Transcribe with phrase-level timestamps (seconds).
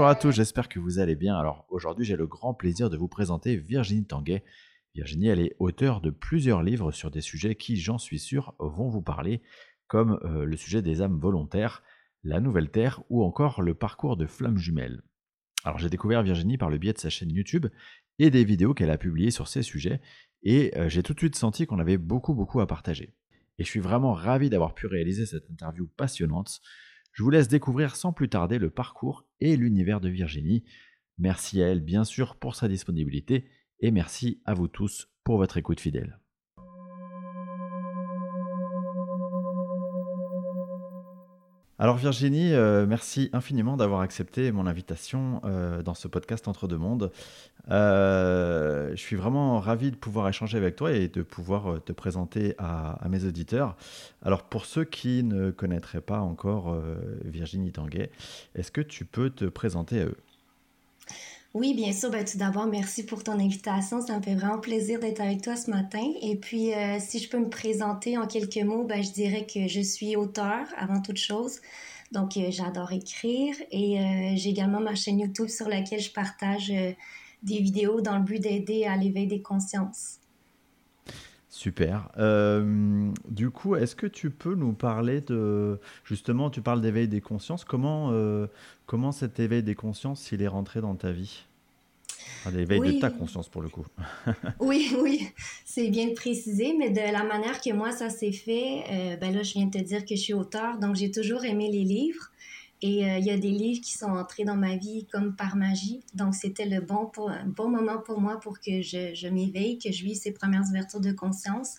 [0.00, 1.36] Bonjour à tous, j'espère que vous allez bien.
[1.36, 4.42] Alors aujourd'hui j'ai le grand plaisir de vous présenter Virginie Tanguay.
[4.94, 8.88] Virginie, elle est auteure de plusieurs livres sur des sujets qui, j'en suis sûr, vont
[8.88, 9.42] vous parler,
[9.88, 11.82] comme euh, le sujet des âmes volontaires,
[12.24, 15.02] la nouvelle Terre ou encore le parcours de flammes jumelles.
[15.64, 17.66] Alors j'ai découvert Virginie par le biais de sa chaîne YouTube
[18.18, 20.00] et des vidéos qu'elle a publiées sur ces sujets,
[20.42, 23.12] et euh, j'ai tout de suite senti qu'on avait beaucoup beaucoup à partager.
[23.58, 26.62] Et je suis vraiment ravi d'avoir pu réaliser cette interview passionnante.
[27.12, 30.64] Je vous laisse découvrir sans plus tarder le parcours et l'univers de Virginie.
[31.18, 33.48] Merci à elle bien sûr pour sa disponibilité
[33.80, 36.19] et merci à vous tous pour votre écoute fidèle.
[41.82, 46.76] Alors Virginie, euh, merci infiniment d'avoir accepté mon invitation euh, dans ce podcast Entre deux
[46.76, 47.10] mondes.
[47.70, 52.54] Euh, je suis vraiment ravi de pouvoir échanger avec toi et de pouvoir te présenter
[52.58, 53.76] à, à mes auditeurs.
[54.22, 56.76] Alors pour ceux qui ne connaîtraient pas encore
[57.24, 58.10] Virginie Tanguay,
[58.54, 60.18] est-ce que tu peux te présenter à eux?
[61.52, 62.10] Oui, bien sûr.
[62.10, 64.00] Ben, tout d'abord, merci pour ton invitation.
[64.00, 66.12] Ça me fait vraiment plaisir d'être avec toi ce matin.
[66.22, 69.66] Et puis, euh, si je peux me présenter en quelques mots, ben, je dirais que
[69.66, 71.60] je suis auteur avant toute chose.
[72.12, 76.72] Donc, euh, j'adore écrire et euh, j'ai également ma chaîne YouTube sur laquelle je partage
[77.42, 80.19] des vidéos dans le but d'aider à l'éveil des consciences.
[81.50, 82.08] Super.
[83.28, 85.78] du coup, est-ce que tu peux nous parler de...
[86.04, 87.64] Justement, tu parles d'éveil des consciences.
[87.64, 88.12] Comment,
[88.86, 91.44] comment cet éveil des consciences, il est rentré dans ta vie?
[92.52, 93.86] L'éveil de ta conscience, pour le coup.
[94.60, 95.28] oui, oui,
[95.64, 99.34] c'est bien de préciser, mais de la manière que moi, ça s'est fait, euh, ben
[99.34, 101.84] là, je viens de te dire que je suis auteur, donc j'ai toujours aimé les
[101.84, 102.30] livres.
[102.82, 105.56] Et euh, il y a des livres qui sont entrés dans ma vie comme par
[105.56, 106.00] magie.
[106.14, 109.92] Donc, c'était le bon, pour, bon moment pour moi pour que je, je m'éveille, que
[109.92, 111.76] je vis ces premières ouvertures de conscience.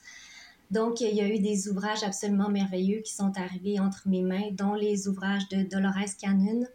[0.72, 4.52] Donc, il y a eu des ouvrages absolument merveilleux qui sont arrivés entre mes mains,
[4.54, 6.66] dont les ouvrages de Dolores Cannon.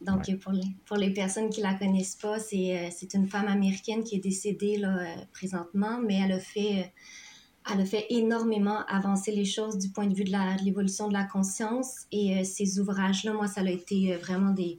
[0.00, 3.46] Donc, pour, les, pour les personnes qui la connaissent pas, c'est, euh, c'est une femme
[3.46, 6.92] américaine qui est décédée là, euh, présentement, mais elle a fait
[7.72, 11.24] elle a fait énormément avancer les choses du point de vue de, l'évolution de la
[11.24, 12.06] conscience.
[12.12, 14.78] Et euh, ces ouvrages-là, moi, ça a été euh, vraiment des,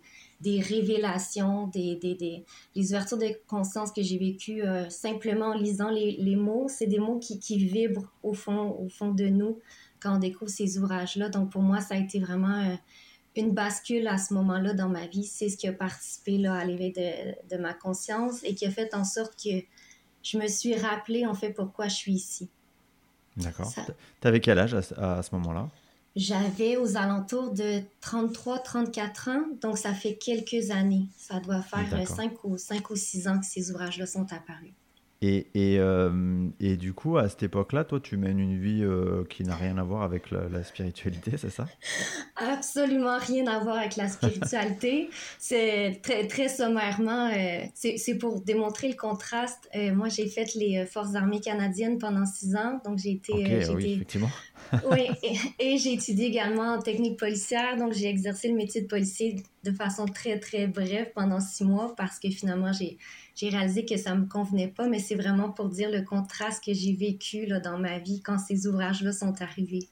[0.61, 2.45] révélations, des,
[2.75, 6.67] ouvertures de conscience que j'ai vécues euh, simplement en lisant les, mots.
[6.69, 9.59] C'est des mots qui, vibrent au fond, au fond de nous
[9.99, 11.29] quand on découvre ces ouvrages-là.
[11.29, 12.77] Donc, pour moi, ça a été vraiment
[13.35, 15.25] une bascule à ce moment-là dans ma vie.
[15.25, 18.93] C'est ce qui a participé à l'éveil de, de ma conscience et qui a fait
[18.95, 19.61] en sorte que
[20.23, 22.49] je me suis rappelé, en fait, pourquoi je suis ici.
[23.39, 23.73] D'accord.
[24.21, 25.69] Tu avais quel âge à, ce moment-là?
[26.15, 31.05] J'avais aux alentours de 33-34 ans, donc ça fait quelques années.
[31.17, 34.73] Ça doit faire 5 ou, 5 ou 6 ans que ces ouvrages-là sont apparus.
[35.21, 39.25] Et, et, euh, et, du coup, à cette époque-là, toi, tu mènes une vie euh,
[39.29, 41.65] qui n'a rien à voir avec la, spiritualité, c'est ça?
[42.37, 45.09] Absolument rien à voir avec la spiritualité.
[45.37, 49.69] c'est très, très sommairement, euh, c'est pour démontrer le contraste.
[49.93, 53.33] moi, j'ai fait les Forces armées canadiennes pendant six ans, donc j'ai été...
[53.75, 54.29] oui, effectivement.
[54.91, 55.09] oui,
[55.59, 59.71] et, j'ai étudié également en technique policière, donc j'ai exercé le métier de policier de
[59.71, 64.25] façon très, très brève pendant six mois parce que finalement, j'ai réalisé que ça me
[64.27, 67.97] convenait pas, mais c'est vraiment pour dire le contraste que j'ai vécu là, dans ma
[67.99, 69.87] vie quand ces ouvrages-là sont arrivés.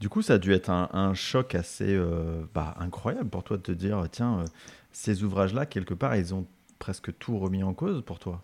[0.00, 3.62] Du coup, ça a dû être un, choc assez euh, bah, incroyable pour toi de
[3.62, 4.44] te dire, tiens, euh,
[4.90, 6.46] ces ouvrages-là, quelque part, ils ont
[6.78, 8.42] presque tout remis en cause pour toi.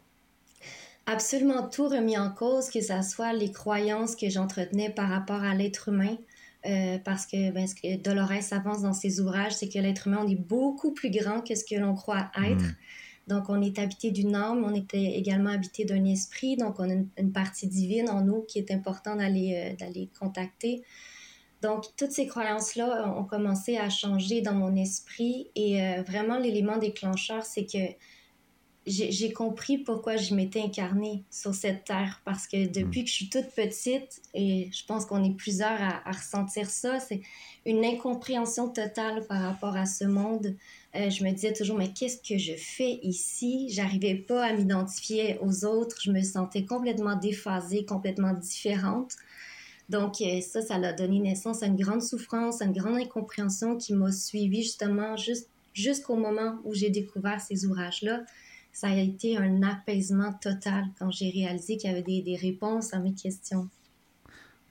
[1.11, 5.55] Absolument tout remis en cause, que ce soit les croyances que j'entretenais par rapport à
[5.55, 6.19] l'être humain,
[6.67, 10.21] euh, parce que ben, ce que Dolores avance dans ses ouvrages, c'est que l'être humain,
[10.23, 12.63] on est beaucoup plus grand que ce que l'on croit être.
[12.63, 12.75] Hmm.
[13.27, 16.93] Donc, on est habité d'une âme, on est également habité d'un esprit, donc on a
[16.93, 20.83] une, partie divine en nous qui est important d'aller euh, d'aller contacter.
[21.63, 26.77] Donc, toutes ces croyances-là ont commencé à changer dans mon esprit et euh, vraiment, l'élément
[26.77, 27.95] déclencheur, c'est que
[28.89, 33.29] j'ai compris pourquoi je m'étais incarnée sur cette terre parce que depuis que je suis
[33.29, 37.21] toute petite, et je pense qu'on est plusieurs à, ressentir ça, c'est
[37.67, 40.55] une incompréhension totale par rapport à ce monde.
[40.95, 43.69] Euh, je me disais toujours, mais qu'est-ce que je fais ici?
[43.71, 45.97] J'arrivais pas à m'identifier aux autres.
[46.01, 49.13] Je me sentais complètement déphasée, complètement différente.
[49.89, 53.77] Donc, euh, ça, ça a donné naissance à une grande souffrance, à une grande incompréhension
[53.77, 55.15] qui m'a suivie justement
[55.75, 58.23] jusqu'au moment où j'ai découvert ces ouvrages-là.
[58.81, 63.01] Ça a été un apaisement total quand j'ai réalisé qu'il y avait des réponses à
[63.01, 63.69] mes questions.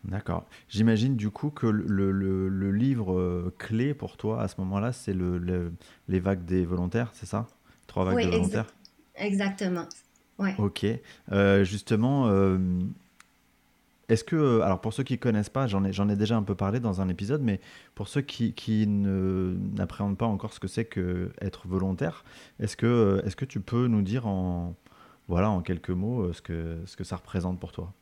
[0.05, 0.45] D'accord.
[0.69, 4.93] J'imagine du coup que le, le, le livre euh, clé pour toi à ce moment-là,
[4.93, 5.73] c'est le,
[6.07, 7.47] les vagues des volontaires, c'est ça?
[7.87, 8.73] Trois vagues de volontaires?
[9.17, 9.89] Exactement.
[10.39, 10.55] Ouais.
[10.57, 10.85] Ok.
[11.33, 12.57] Euh, justement, euh,
[14.09, 16.43] est-ce que, alors pour ceux qui ne connaissent pas, j'en ai, j'en ai déjà un
[16.43, 17.59] peu parlé dans un épisode, mais
[17.95, 22.23] pour ceux qui, qui n'appréhendent pas encore ce que c'est que être volontaire,
[22.59, 24.75] est-ce que, est-ce que tu peux nous dire en,
[25.27, 27.93] voilà, en quelques mots ce que, ce que ça représente pour toi?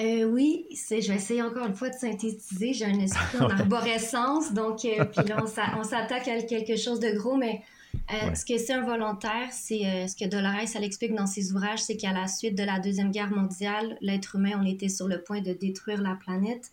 [0.00, 2.72] Euh, oui, je vais essayer encore une fois de synthétiser.
[2.72, 5.44] J'ai un esprit en arborescence, donc euh, puis là,
[5.78, 7.60] on s'attaque à quelque chose de gros, mais
[7.94, 11.82] euh, ce que c'est un volontaire, c'est ce que Dolores, elle explique dans ses ouvrages,
[11.82, 15.22] c'est qu'à la suite de la Deuxième Guerre mondiale, l'être humain, on était sur le
[15.22, 16.72] point de détruire la planète.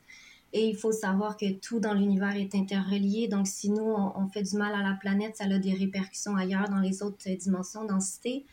[0.54, 3.28] Et il faut savoir que tout dans l'univers est interrelié.
[3.28, 6.70] Donc, si nous, on, fait du mal à la planète, ça a des répercussions ailleurs
[6.70, 8.46] dans les autres dimensions, densités.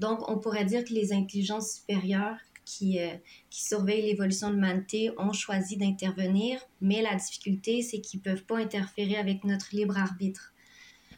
[0.00, 3.14] Donc, on pourrait dire que les intelligences supérieures qui, euh,
[3.48, 8.44] qui surveillent l'évolution de l'humanité ont choisi d'intervenir, mais la difficulté, c'est qu'ils ne peuvent
[8.44, 10.52] pas interférer avec notre libre arbitre.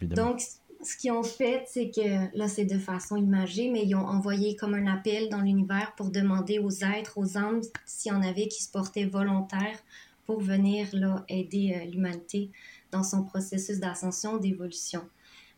[0.02, 0.42] Donc,
[0.82, 4.54] ce qu'ils ont fait, c'est que, là, c'est de façon imagée, mais ils ont envoyé
[4.56, 8.48] comme un appel dans l'univers pour demander aux êtres, aux âmes, s'il y en avait
[8.48, 9.78] qui se portaient volontaires
[10.24, 12.50] pour venir là, aider euh, l'humanité
[12.92, 15.02] dans son processus d'ascension, d'évolution.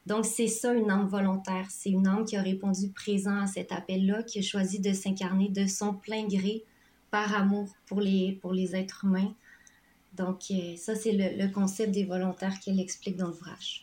[0.07, 1.67] Donc, c'est ça une âme volontaire.
[1.69, 5.49] C'est une âme qui a répondu présent à cet appel-là, qui a choisi de s'incarner
[5.49, 6.65] de son plein gré
[7.11, 9.35] par amour pour les, pour les êtres humains.
[10.15, 13.83] Donc, euh, ça, c'est le, concept des volontaires qu'elle explique dans l'ouvrage.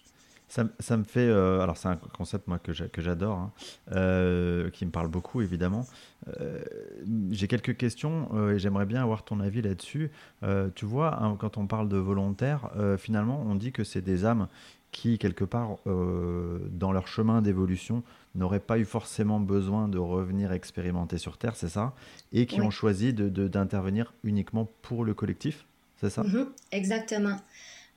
[0.49, 1.27] Ça, ça, me fait.
[1.27, 3.51] Euh, alors, c'est un concept, moi, que j'adore, hein,
[3.91, 5.85] euh, qui me parle beaucoup, évidemment.
[7.31, 10.11] J'ai quelques questions et j'aimerais bien avoir ton avis là-dessus.
[10.75, 14.47] tu vois, hein, quand on parle de volontaires, finalement, on dit que c'est des âmes
[14.91, 18.03] qui, quelque part, euh, dans leur chemin d'évolution,
[18.35, 21.93] n'auraient pas eu forcément besoin de revenir expérimenter sur Terre, c'est ça?
[22.33, 25.65] Et qui ont choisi d'intervenir de, uniquement pour le collectif,
[25.99, 26.23] c'est ça?
[26.23, 27.37] Mhm, Exactement.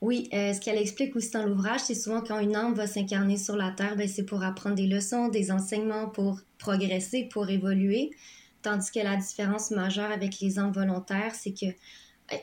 [0.01, 3.37] Oui, euh, ce qu'elle explique aussi dans l'ouvrage, c'est souvent quand une âme va s'incarner
[3.37, 8.09] sur la Terre, ben, c'est pour apprendre des leçons, des enseignements, pour progresser, pour évoluer.
[8.63, 11.67] Tandis que la différence majeure avec les âmes volontaires, c'est que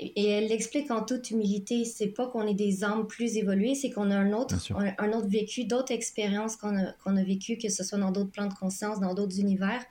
[0.01, 3.91] et elle l'explique en toute humilité, c'est pas qu'on est des âmes plus évoluées, c'est
[3.91, 4.55] qu'on a un autre,
[4.99, 8.31] un, autre vécu, d'autres expériences qu'on a, qu'on a vécues, que ce soit dans d'autres
[8.31, 9.83] plans de conscience, dans d'autres univers.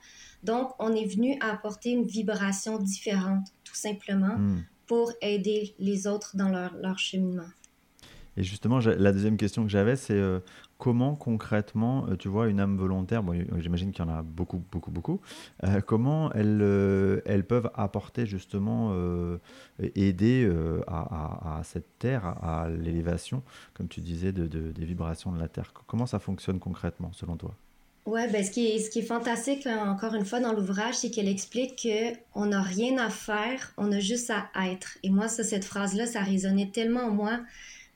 [0.44, 4.64] Donc, on est venu apporter une vibration différente, tout simplement, hmm.
[4.86, 7.48] pour aider les autres dans leur, leur cheminement.
[8.38, 10.38] Et justement, la deuxième question que j'avais, c'est euh,
[10.78, 14.62] comment concrètement, euh, tu vois, une âme volontaire, bon, j'imagine qu'il y en a beaucoup,
[14.70, 15.20] beaucoup, beaucoup,
[15.64, 18.94] euh, comment elles, elles peuvent apporter justement,
[19.96, 20.48] aider
[20.86, 23.42] à, cette terre, à, l'élévation,
[23.74, 25.72] comme tu disais, de, des vibrations de la terre.
[25.88, 27.52] Comment ça fonctionne concrètement, selon toi?
[28.06, 31.10] Oui, ben ce, qui est, ce qui est fantastique, encore une fois, dans l'ouvrage, c'est
[31.10, 31.88] qu'elle explique
[32.32, 34.96] qu'on n'a rien à faire, on a juste à être.
[35.02, 37.40] Et moi, ça, cette phrase-là, ça résonnait tellement en moi.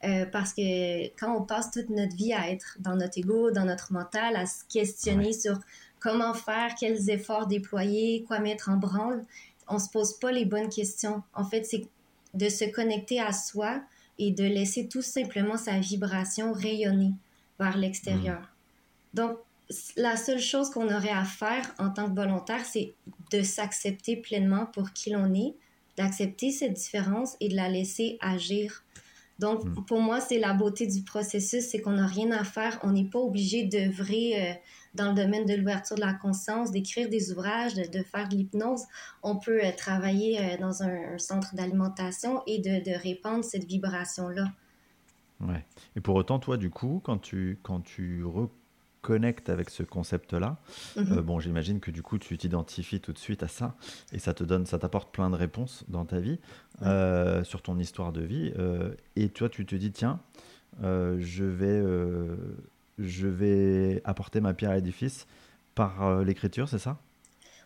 [0.04, 3.64] Euh, parce que quand on passe toute notre vie à être dans notre ego, dans
[3.64, 5.58] notre mental, à se questionner sur
[6.00, 9.24] comment faire, quels efforts déployer, quoi mettre en branle,
[9.68, 11.22] on se pose pas les bonnes questions.
[11.34, 11.82] En fait, c'est
[12.34, 13.80] de se connecter à soi
[14.18, 17.12] et de laisser tout simplement sa vibration rayonner
[17.60, 18.40] vers l'extérieur.
[18.40, 19.16] Mm.
[19.16, 19.38] Donc,
[19.96, 22.92] la seule chose qu'on aurait à faire en tant que volontaire, c'est
[23.30, 25.54] de s'accepter pleinement pour qui l'on est,
[25.96, 28.82] d'accepter cette différence et de la laisser agir
[29.42, 29.84] donc, hmm.
[29.86, 32.78] pour moi, c'est la beauté du processus, c'est qu'on n'a rien à faire.
[32.84, 34.54] On n'est pas obligé d'œuvrer euh,
[34.94, 38.84] dans le domaine de l'ouverture de la conscience, d'écrire des ouvrages, de, faire de l'hypnose.
[39.24, 44.44] On peut euh, travailler euh, dans un, centre d'alimentation et de, de, répandre cette vibration-là.
[45.40, 45.66] Ouais.
[45.96, 48.22] Et pour autant, toi, du coup, quand tu, quand tu
[49.02, 50.56] connecte avec ce concept-là,
[50.96, 51.18] mhm.
[51.18, 53.74] euh, bon, j'imagine que du coup, tu t'identifies tout de suite à ça
[54.12, 56.38] et ça te donne, ça t'apporte plein de réponses dans ta vie,
[56.82, 58.52] euh, sur ton histoire de vie.
[58.58, 60.20] Euh, et toi, tu te dis, tiens,
[60.80, 61.82] je vais,
[62.98, 65.26] je vais apporter ma pierre à l'édifice
[65.74, 66.98] par l'écriture, c'est ça?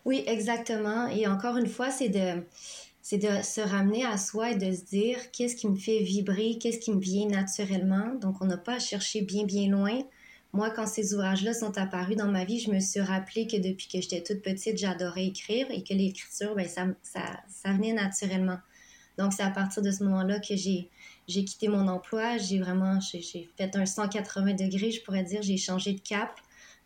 [0.03, 1.07] Oui, exactement.
[1.07, 2.41] Et encore une fois, c'est de
[3.01, 6.57] c'est de se ramener à soi et de se dire qu'est-ce qui me fait vibrer,
[6.59, 8.13] qu'est-ce qui me vient naturellement?
[8.19, 10.01] Donc, on n'a pas à chercher bien, bien loin
[10.57, 13.87] moi, quand ces ouvrages-là sont apparus dans ma vie, je me suis rappelé que depuis
[13.87, 18.57] que j'étais toute petite, j'adorais écrire et que l'écriture, ben, ça, ça, ça, venait naturellement.
[19.19, 20.89] Donc, c'est à partir de ce moment-là que j'ai,
[21.27, 22.37] quitté mon emploi.
[22.37, 25.43] J'ai vraiment j'ai, fait un 180 degrés, je pourrais dire.
[25.43, 26.35] J'ai changé de cap.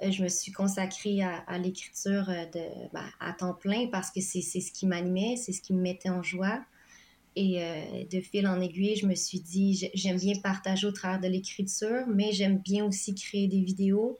[0.04, 2.44] Euh, je me suis consacrée à, l'écriture euh,
[2.92, 6.10] ben, à temps plein parce que c'est ce qui m'animait, c'est ce qui me mettait
[6.10, 6.60] en joie.
[7.36, 11.22] Et euh, de fil en aiguille, je me suis dit, j'aime bien partager au travers
[11.22, 14.20] de l'écriture, mais j'aime bien aussi créer des vidéos.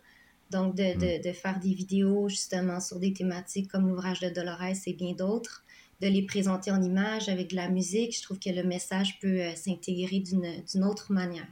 [0.50, 1.34] Donc, de, de, mm.
[1.34, 5.64] faire des vidéos justement sur des thématiques comme l'ouvrage de Dolores et bien d'autres,
[6.02, 8.16] de les présenter en images avec de la musique.
[8.16, 11.48] Je trouve que le message peut euh, s'intégrer d'une autre manière.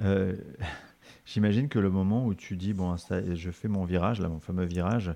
[0.00, 0.36] Euh,
[1.24, 4.40] j'imagine que le moment où tu dis, bon, ça, je fais mon virage, là, mon
[4.40, 5.12] fameux virage,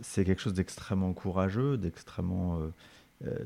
[0.00, 2.68] c'est quelque chose d'extrêmement courageux, d'extrêmement euh,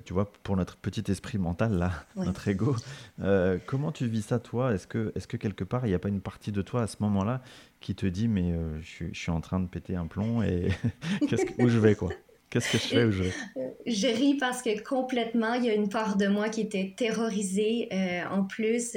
[0.05, 2.77] tu vois, pour notre petit esprit mental, là, notre ego.
[3.23, 4.75] Euh, comment tu vis ça, toi?
[4.75, 6.87] Est-ce que, est que quelque part, il n'y a pas une partie de toi à
[6.87, 7.43] ce moment-là
[7.81, 10.69] qui te dit, mais euh, je, suis en train de péter un plomb et
[11.59, 12.11] où je vais, quoi?
[12.51, 14.13] Qu'est-ce que je fais où je vais?
[14.13, 17.89] Ris parce que complètement, il y a une part de moi qui était terrorisée.
[18.31, 18.95] en plus,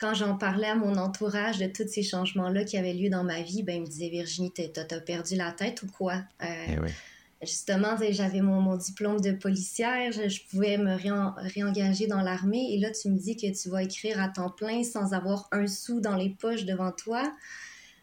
[0.00, 3.40] quand j'en parlais à mon entourage de tous ces changements-là qui avaient lieu dans ma
[3.40, 6.74] vie, ben, ils me disaient Virginie, t'as perdu la tête ou quoi eh
[7.42, 10.96] justement, j'avais mon, diplôme de policière, je, pouvais me
[11.36, 12.74] réengager dans l'armée.
[12.74, 15.66] Et là, tu me dis que tu vas écrire à temps plein sans avoir un
[15.66, 17.32] sou dans les poches devant toi.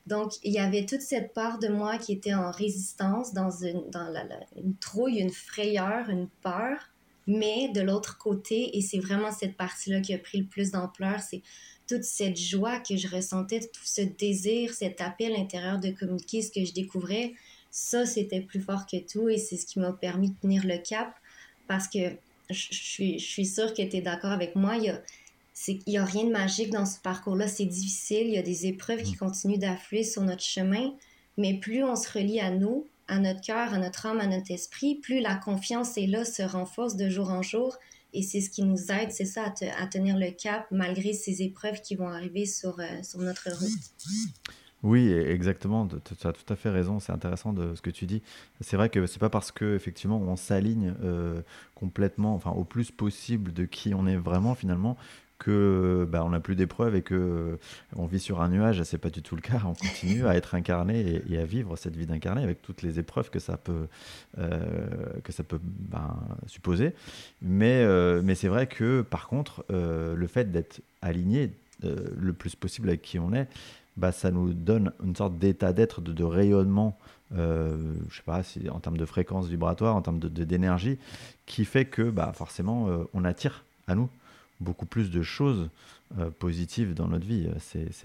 [0.05, 3.89] Donc, il y avait toute cette part de moi qui était en résistance, dans une,
[3.91, 4.13] dans
[4.55, 6.89] une trouille, une frayeur, une peur.
[7.27, 11.19] Mais de l'autre côté, et c'est vraiment cette partie-là qui a pris le plus d'ampleur,
[11.19, 11.43] c'est
[11.87, 16.51] toute cette joie que je ressentais, tout ce désir, cet appel intérieur de communiquer ce
[16.51, 17.33] que je découvrais
[17.71, 20.77] ça, c'était plus fort que tout et c'est ce qui m'a permis de tenir le
[20.77, 21.13] cap
[21.67, 21.99] parce que
[22.49, 24.77] je, suis, je suis sûre que tu es d'accord avec moi.
[24.77, 25.01] Il y a,
[25.85, 27.47] il a rien de magique dans ce parcours-là.
[27.47, 28.27] C'est difficile.
[28.27, 29.17] Il y a des épreuves qui mm.
[29.17, 30.93] continuent d'affluer sur notre chemin.
[31.37, 34.51] Mais plus on se relie à nous, à notre cœur, à notre âme, à notre
[34.51, 37.77] esprit, plus la confiance est là, se renforce de jour en jour.
[38.13, 41.79] Et c'est ce qui nous aide, c'est ça, à, tenir le cap malgré ces épreuves
[41.81, 43.69] qui vont arriver sur, euh, sur notre route.
[44.83, 45.87] Oui, e, exactement.
[45.87, 46.99] Tu as tout à fait raison.
[46.99, 48.21] C'est intéressant de ce que tu dis.
[48.61, 51.41] C'est vrai que c'est pas parce que effectivement on s'aligne euh,
[51.75, 54.97] complètement, enfin au plus possible de qui on est vraiment finalement,
[55.37, 57.57] que bah, on n'a plus d'épreuves et que
[57.95, 58.83] on vit sur un nuage.
[58.83, 59.61] C'est pas du tout le cas.
[59.65, 63.29] On continue à être incarné et, à vivre cette vie d'incarné avec toutes les épreuves
[63.29, 63.87] que ça peut
[64.37, 64.59] euh,
[65.23, 66.17] que ça peut ben,
[66.47, 66.93] supposer.
[67.41, 72.89] Mais euh, mais c'est vrai que par contre le fait d'être aligné le plus possible
[72.89, 73.47] avec qui on est
[73.97, 76.97] bah, ça nous donne une sorte d'état d'être, de, rayonnement,
[77.35, 80.97] euh, je sais pas, si, en termes de fréquence vibratoire, en termes d'énergie, de,
[81.45, 84.09] qui fait que bah, forcément, euh, on attire à nous
[84.59, 85.69] beaucoup plus de choses
[86.17, 87.47] euh, positives dans notre vie.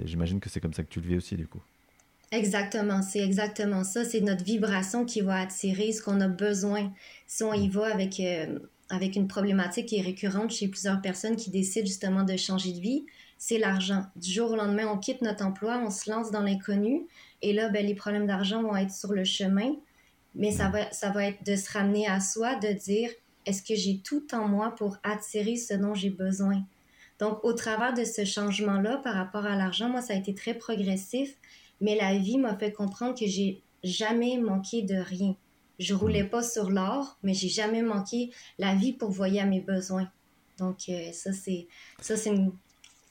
[0.04, 1.62] J'imagine que c'est comme ça que tu le vis aussi, du coup.
[2.34, 4.04] Exactement, c'est exactement ça.
[4.04, 6.92] C'est notre vibration qui va attirer ce qu'on a besoin.
[7.28, 11.36] Si on y va avec, euh, avec une problématique qui est récurrente chez plusieurs personnes
[11.36, 13.04] qui décident justement de changer de vie,
[13.38, 14.04] c'est l'argent.
[14.16, 17.06] Du jour au lendemain, on quitte notre emploi, on se lance dans l'inconnu.
[17.42, 19.74] Et là, ben, les problèmes d'argent vont être sur le chemin.
[20.34, 23.10] Mais ça va, ça va être de se ramener à soi, de dire,
[23.46, 26.64] est-ce que j'ai tout en moi pour attirer ce dont j'ai besoin?
[27.20, 30.54] Donc, au travers de ce changement-là par rapport à l'argent, moi, ça a été très
[30.54, 31.36] progressif,
[31.80, 35.36] mais la vie m'a fait comprendre que j'ai jamais manqué de rien.
[35.78, 38.30] Je roulais pas sur l'or, mais j'ai jamais manqué.
[38.58, 40.10] La vie pourvoyait à mes besoins.
[40.58, 41.66] Donc, euh, ça, c'est
[42.00, 42.52] ça, c'est une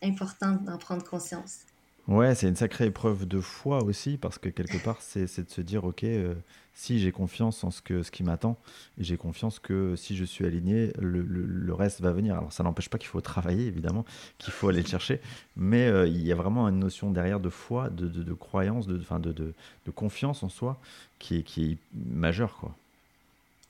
[0.04, 1.62] important d'en prendre conscience.
[2.08, 5.62] Ouais, c'est une sacrée épreuve de foi aussi, parce que quelque part, c'est de se
[5.62, 6.34] dire, ok, euh,
[6.74, 8.58] si j'ai confiance en ce, que, ce qui m'attend,
[9.00, 12.36] et j'ai confiance que si je suis aligné, le, le, reste va venir.
[12.36, 14.04] Alors ça n'empêche pas qu'il faut travailler, évidemment,
[14.38, 15.22] qu'il faut aller le chercher,
[15.56, 18.86] mais euh, il y a vraiment une notion derrière de foi, de, de, de croyance,
[18.86, 19.54] de, de, de,
[19.86, 20.78] de, confiance en soi
[21.20, 22.76] qui est, qui est majeure, quoi.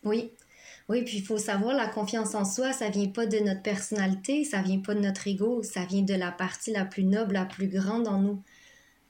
[0.03, 0.31] Oui,
[0.89, 4.43] oui, puis il faut savoir, la confiance en soi, ça vient pas de notre personnalité,
[4.43, 7.45] ça vient pas de notre ego, ça vient de la partie la plus noble, la
[7.45, 8.43] plus grande en nous.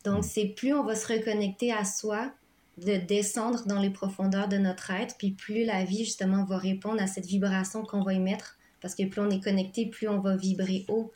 [0.04, 0.24] Donc, mm.
[0.24, 2.32] c'est plus on va se reconnecter à soi,
[2.78, 7.02] de descendre dans les profondeurs de notre être, puis plus la vie, justement, va répondre
[7.02, 10.36] à cette vibration qu'on va émettre, parce que plus on est connecté, plus on va
[10.36, 11.12] vibrer haut.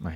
[0.00, 0.12] Oui,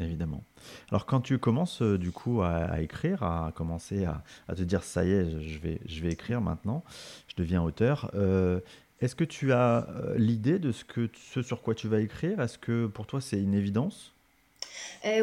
[0.00, 0.44] évidemment.
[0.90, 5.04] Alors quand tu commences euh, du coup à, écrire, à commencer à, te dire ça
[5.04, 6.84] y est, je vais, je vais écrire maintenant,
[7.28, 8.60] je deviens auteur, euh,
[9.00, 10.84] est-ce que tu as euh, l'idée de ce,
[11.32, 12.40] ce sur quoi tu vas écrire?
[12.40, 14.12] Est-ce que pour toi c'est une évidence?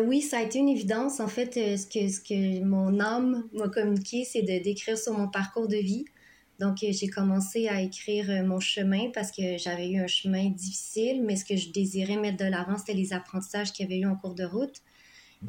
[0.06, 1.20] Oui, ça a été une évidence.
[1.20, 5.28] En fait, ce, que, ce que mon âme m'a communiqué, c'est de d'écrire sur mon
[5.28, 6.06] parcours de vie.
[6.64, 11.36] Donc, j'ai commencé à écrire mon chemin parce que j'avais eu un chemin difficile, mais
[11.36, 14.16] ce que je désirais mettre de l'avant, c'était les apprentissages qu'il y avait eu en
[14.16, 14.82] cours de route.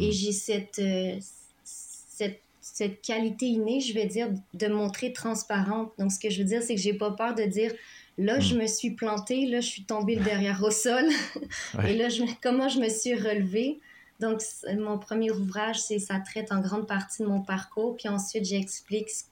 [0.00, 1.16] Et j'ai cette, euh,
[1.62, 5.92] cette, cette, qualité innée, je vais dire, de montrer transparente.
[6.00, 7.70] Donc, ce que je veux dire, c'est que j'ai pas peur de dire
[8.18, 8.62] là, je mm.
[8.62, 11.04] me suis plantée, là, je suis tombée derrière au sol.
[11.86, 13.78] Et là, je, comment je me suis relevée?
[14.18, 14.40] Donc,
[14.76, 17.96] mon premier ouvrage, c'est ça traite en grande partie de mon parcours.
[17.96, 19.22] Puis ensuite, j'explique ce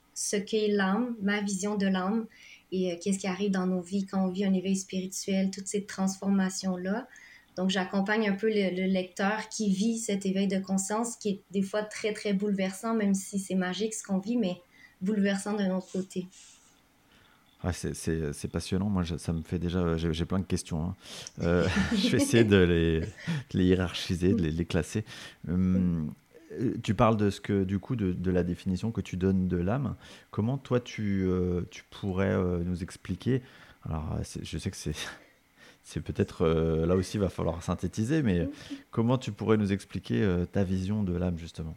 [0.47, 2.27] qu'est l'âme, ma vision de l'âme
[2.73, 5.67] et euh, qu'est-ce qui arrive dans nos vies quand on vit un éveil spirituel, toutes
[5.67, 7.07] ces transformations-là.
[7.57, 11.63] Donc, j'accompagne un peu le, lecteur qui vit cet éveil de conscience qui est des
[11.63, 14.57] fois très, très bouleversant, même si c'est magique ce qu'on vit, mais
[15.03, 16.27] bouleversant d'un autre côté.
[17.73, 18.89] c'est passionnant.
[18.89, 19.99] Moi, ça me fait déjà.
[19.99, 20.83] J'ai plein de questions.
[20.83, 20.97] Hein.
[21.43, 23.03] Euh, je vais essayer de les,
[23.53, 25.05] les hiérarchiser, de les, classer.
[25.47, 26.15] Hum,
[26.83, 29.95] tu parles de ce que, du coup, de, la définition que tu donnes de l'âme.
[30.31, 33.43] Comment toi, tu, euh, tu pourrais euh, nous expliquer
[33.85, 34.95] Alors, je sais que c'est,
[35.83, 38.49] c'est peut-être là aussi, il va falloir synthétiser, mais
[38.91, 41.75] comment tu pourrais nous expliquer ta vision de l'âme, justement?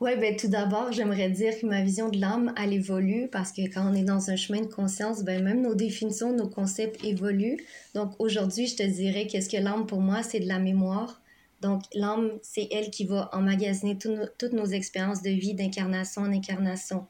[0.00, 3.62] Oui, ben, tout d'abord, j'aimerais dire que ma vision de l'âme, elle évolue parce que
[3.62, 7.58] quand on est dans un chemin de conscience, ben, même nos définitions, nos concepts évoluent.
[7.94, 11.22] Donc aujourd'hui, je te dirais qu'est-ce que l'âme pour moi, c'est de la mémoire.
[11.64, 17.06] Donc, l'âme, c'est elle qui va emmagasiner toutes nos expériences de vie, d'incarnation en incarnation.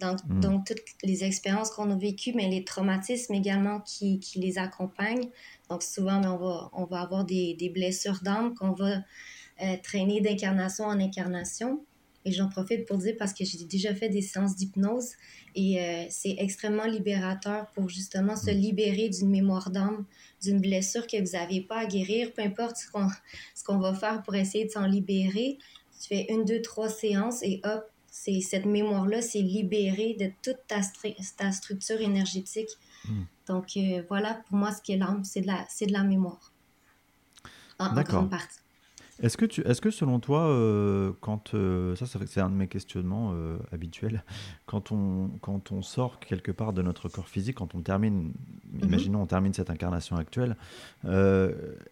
[0.00, 0.40] Donc, hmm.
[0.40, 5.28] donc, toutes les expériences qu'on a vécues, mais les traumatismes également qui, qui les accompagnent.
[5.68, 8.94] Donc, souvent, ben, on, va, on va avoir des, des blessures d'âme qu'on va
[9.62, 11.84] euh, traîner d'incarnation en incarnation.
[12.28, 15.12] Et j'en profite pour dire parce que j'ai déjà fait des séances d'hypnose
[15.54, 18.54] et euh, c'est extrêmement libérateur pour justement se mm.
[18.54, 20.04] libérer d'une mémoire d'âme,
[20.42, 23.08] d'une blessure que vous n'avez pas à guérir, peu importe ce qu'on,
[23.54, 25.56] ce qu'on va faire pour essayer de s'en libérer.
[26.02, 30.58] Tu fais une, deux, trois séances et hop, c'est, cette mémoire-là c'est libérée de toute
[30.66, 30.80] ta,
[31.38, 32.68] ta structure énergétique.
[33.06, 33.22] Mm.
[33.46, 36.04] Donc euh, voilà, pour moi, ce qui est l'âme, c'est de la, c'est de la
[36.04, 36.52] mémoire.
[37.78, 38.58] En, en grande partie.
[39.20, 42.54] Est-ce que, tu, est-ce que selon toi, euh, quand euh, ça, ça c'est un de
[42.54, 44.22] mes questionnements euh, habituels,
[44.66, 48.32] quand on, quand on sort quelque part de notre corps physique, quand on termine,
[48.72, 48.84] mhm.
[48.84, 50.56] imaginons on termine cette incarnation actuelle,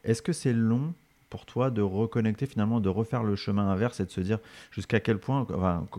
[0.04, 0.94] est-ce que c'est long
[1.28, 4.38] pour toi de reconnecter finalement, de refaire le chemin inverse et de se dire
[4.70, 5.44] jusqu'à quel point,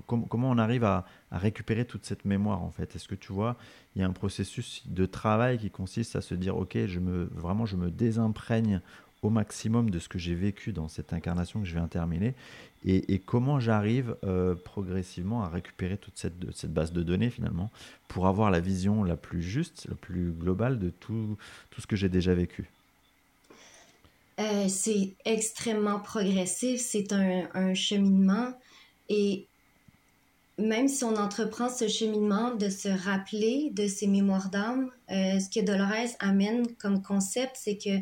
[0.08, 2.96] comment on arrive à, à, récupérer toute cette mémoire en fait?
[2.96, 3.58] Est-ce que tu vois,
[3.96, 7.26] il y a un processus de travail qui consiste à se dire ok, je me,
[7.36, 8.82] vraiment je me désimprègne
[9.22, 12.36] au maximum de ce que j'ai vécu dans cette incarnation que je viens terminer
[12.86, 17.70] et, comment j'arrive euh, progressivement à récupérer toute cette, base de données finalement
[18.08, 21.38] pour avoir la vision la plus juste, la plus globale de tout,
[21.70, 22.70] tout ce que j'ai déjà vécu.
[24.40, 28.54] Euh, c'est extrêmement progressif, c'est un, un, cheminement
[29.10, 29.48] et
[30.60, 35.50] même si on entreprend ce cheminement de se rappeler de ces mémoires d'âme, euh, ce
[35.50, 38.00] que Dolores amène comme concept, c'est que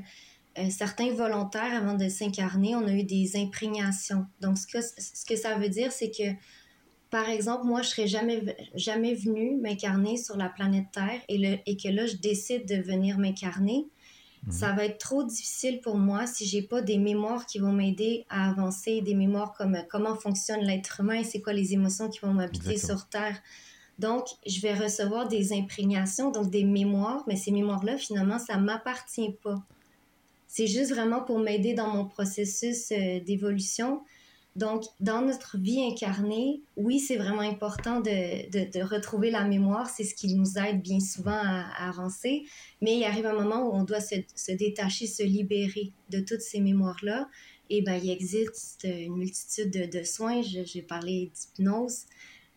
[0.57, 4.25] euh, certains volontaires, avant de s'incarner, on a eu des imprégnations.
[4.41, 6.23] Donc, ce que, ce que ça veut dire, c'est que,
[7.09, 11.57] par exemple, moi, je serais jamais, jamais venue m'incarner sur la planète Terre et, le,
[11.65, 13.87] et que là, je décide de venir m'incarner.
[14.45, 14.51] Mhm.
[14.51, 18.25] Ça va être trop difficile pour moi si j'ai pas des mémoires qui vont m'aider
[18.29, 22.33] à avancer, des mémoires comme comment fonctionne l'être humain, c'est quoi les émotions qui vont
[22.33, 23.41] m'habiter sur Terre.
[23.97, 29.35] Donc, je vais recevoir des imprégnations, donc des mémoires, mais ces mémoires-là, finalement, ça m'appartient
[29.41, 29.63] pas.
[30.55, 34.01] C'est juste vraiment pour m'aider dans mon processus euh, d'évolution.
[34.55, 39.89] Donc, dans notre vie incarnée, oui, c'est vraiment important de, de, retrouver la mémoire.
[39.89, 42.45] C'est ce qui nous aide bien souvent à, avancer.
[42.81, 46.39] Mais il arrive un moment où on doit se, se détacher, se libérer de toutes
[46.39, 47.27] ces mémoires-là.
[47.69, 50.41] Et bien, il existe une multitude de, de soins.
[50.41, 52.05] J'ai parlé d'hypnose.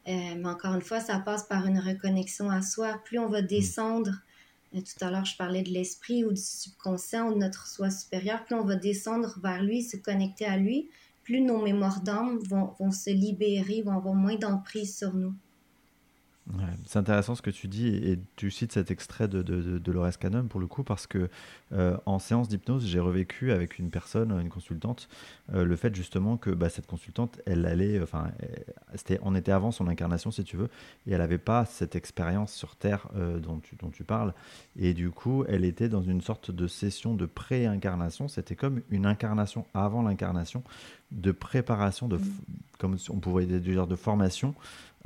[0.06, 3.02] Euh, mais encore une fois, ça passe par une reconnexion à soi.
[3.04, 4.22] Plus on va descendre
[4.72, 8.44] tout à l'heure, je parlais de l'esprit ou du subconscient ou de notre soi supérieur.
[8.44, 10.88] Plus on va descendre vers lui, se connecter à lui,
[11.24, 15.34] plus nos mémoires d'âme vont, vont, se libérer, vont avoir moins d'emprise sur nous
[16.86, 20.48] c'est intéressant ce que tu dis et tu cites cet extrait de, de, de Canum
[20.48, 21.28] pour le coup parce que
[21.72, 25.08] euh, en séance d'hypnose j'ai revécu avec une personne, une consultante,
[25.52, 28.30] euh, le fait justement que bah, cette consultante, elle allait, enfin,
[28.94, 30.68] c'était, on était avant son incarnation si tu veux,
[31.06, 34.32] et elle n'avait pas cette expérience sur Terre euh, dont, tu, dont tu parles,
[34.78, 39.06] et du coup elle était dans une sorte de session de pré-incarnation, c'était comme une
[39.06, 40.62] incarnation avant l'incarnation,
[41.10, 42.22] de préparation, de, mmh.
[42.78, 44.54] comme on pouvait dire de formation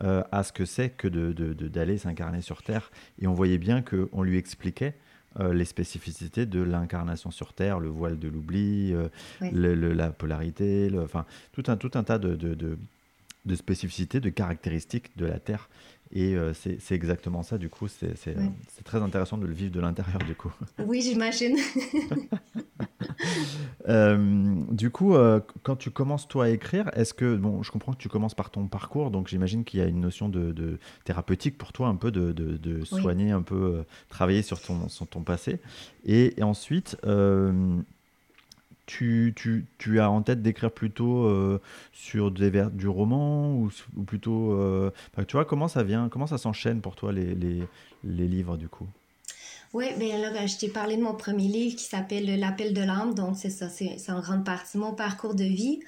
[0.02, 2.90] euh, à ce que c'est que d'aller de, s'incarner sur Terre.
[3.20, 4.94] Et on voyait bien qu'on lui expliquait
[5.38, 9.08] euh, les spécificités de l'incarnation sur Terre, le voile de l'oubli, euh,
[9.40, 15.38] la polarité, enfin, tout un, tout un tas de, de, spécificités, de caractéristiques de la
[15.38, 15.68] Terre.
[16.14, 18.14] Et c'est exactement ça, du coup, c'est
[18.84, 20.52] très intéressant de le vivre de l'intérieur, du coup.
[20.86, 21.56] Oui, j'imagine.
[23.88, 27.92] Euh, du coup, euh, quand tu commences toi à écrire, est-ce que bon, je comprends
[27.92, 31.58] que tu commences par ton parcours, donc j'imagine qu'il y a une notion de, thérapeutique
[31.58, 35.22] pour toi, un peu de, de, soigner, un peu euh, travailler sur ton, sur ton
[35.22, 35.60] passé,
[36.04, 36.96] et, ensuite.
[38.86, 41.30] Tu, tu, tu, as en tête d'écrire plutôt
[41.92, 43.70] sur des vers, du roman ou,
[44.04, 44.90] plutôt
[45.28, 48.88] tu vois comment ça vient comment ça s'enchaîne pour toi les, les, livres du coup?
[49.72, 52.82] Oui, bien là, ben, je t'ai parlé de mon premier livre qui s'appelle L'appel de
[52.82, 53.14] l'âme.
[53.14, 55.80] Donc, c'est ça, c'est en grande partie mon parcours de vie.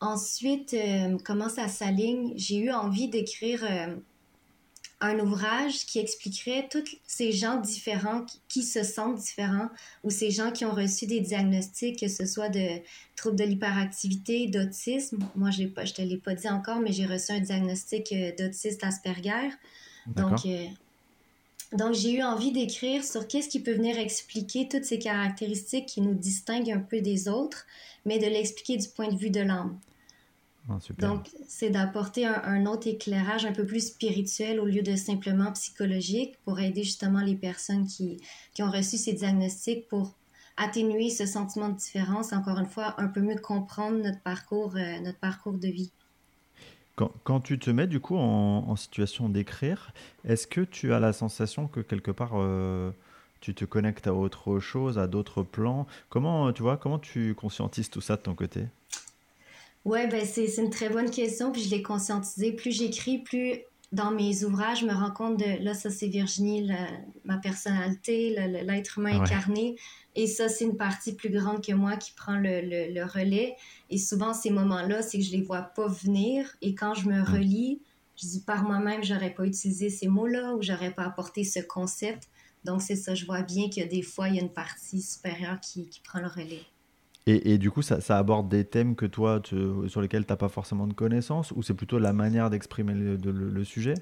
[0.00, 2.32] Ensuite, euh, comment ça s'aligne?
[2.36, 3.96] J'ai eu envie d'écrire euh,
[5.00, 9.68] un ouvrage qui expliquerait tous ces gens différents qui, se sentent différents
[10.02, 12.80] ou ces gens qui ont reçu des diagnostics, que ce soit de
[13.14, 15.18] troubles de l'hyperactivité, d'autisme.
[15.36, 18.78] Moi, je ne te l'ai pas dit encore, mais j'ai reçu un diagnostic euh, d'autisme
[18.82, 19.50] Asperger.
[20.06, 20.66] Donc, euh,
[21.72, 26.00] donc j'ai eu envie d'écrire sur qu'est-ce qui peut venir expliquer toutes ces caractéristiques qui
[26.00, 27.66] nous distinguent un peu des autres,
[28.04, 29.78] mais de l'expliquer du point de vue de l'âme.
[30.70, 35.50] Ah, Donc, c'est d'apporter un, autre éclairage un peu plus spirituel au lieu de simplement
[35.52, 38.20] psychologique pour aider justement les personnes qui,
[38.52, 40.14] qui ont reçu ces diagnostics pour
[40.58, 45.00] atténuer ce sentiment de différence, encore une fois, un peu mieux comprendre notre parcours, euh,
[45.00, 45.92] notre parcours de vie.
[46.96, 49.92] Quand, quand, tu te mets du coup en, situation d'écrire,
[50.24, 52.90] est-ce que tu as la sensation que quelque part euh,
[53.40, 55.86] tu te connectes à autre chose, à d'autres plans?
[56.08, 58.66] Comment tu vois, comment tu conscientises tout ça de ton côté?
[59.88, 62.52] Oui, ben c'est une très bonne question, puis je l'ai conscientisé.
[62.52, 66.70] Plus j'écris, plus dans mes ouvrages, je me rends compte de là, ça c'est Virginie,
[67.24, 69.76] ma personnalité, l'être humain incarné.
[70.14, 72.60] Et ça, c'est une partie plus grande que moi qui prend le,
[72.92, 73.56] le, relais.
[73.88, 76.54] Et souvent, ces moments-là, c'est que je les vois pas venir.
[76.60, 77.80] Et quand je me relis,
[78.16, 82.28] je dis par moi-même, j'aurais pas utilisé ces mots-là ou j'aurais pas apporté ce concept.
[82.64, 85.60] Donc, c'est ça, je vois bien que des fois, il y a une partie supérieure
[85.60, 86.66] qui, qui prend le relais.
[87.30, 90.86] Et, du coup, ça, aborde des thèmes que toi, sur lesquels tu n'as pas forcément
[90.86, 93.94] de connaissances, ou c'est plutôt la manière d'exprimer le, sujet?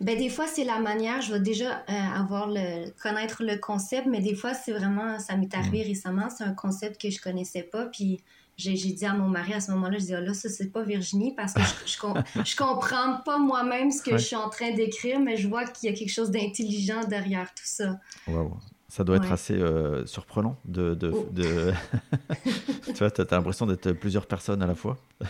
[0.00, 1.20] Ben, des fois, c'est la manière.
[1.20, 5.36] Je vais déjà euh, avoir le, connaître le concept, mais des fois, c'est vraiment, ça
[5.36, 5.88] m'est arrivé mmh.
[5.88, 7.86] récemment, c'est un concept que je connaissais pas.
[7.86, 8.20] Puis
[8.56, 10.84] j'ai dit à mon mari à ce moment-là, je dis, oh là, ça, c'est pas
[10.84, 11.96] Virginie, parce que je,
[12.44, 15.90] je, comprends pas moi-même ce que je suis en train d'écrire, mais je vois qu'il
[15.90, 17.98] y a quelque chose d'intelligent derrière tout ça.
[18.28, 18.58] Wow.
[18.90, 20.94] Ça doit être assez euh, surprenant de.
[20.94, 21.28] de, oh.
[22.86, 24.96] tu vois, tu as, l'impression d'être plusieurs personnes à la fois.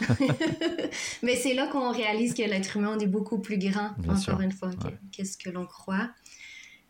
[1.25, 4.71] Mais c'est là qu'on réalise que l'être humain est beaucoup plus grand, encore une fois,
[5.11, 6.09] qu'est-ce que l'on croit.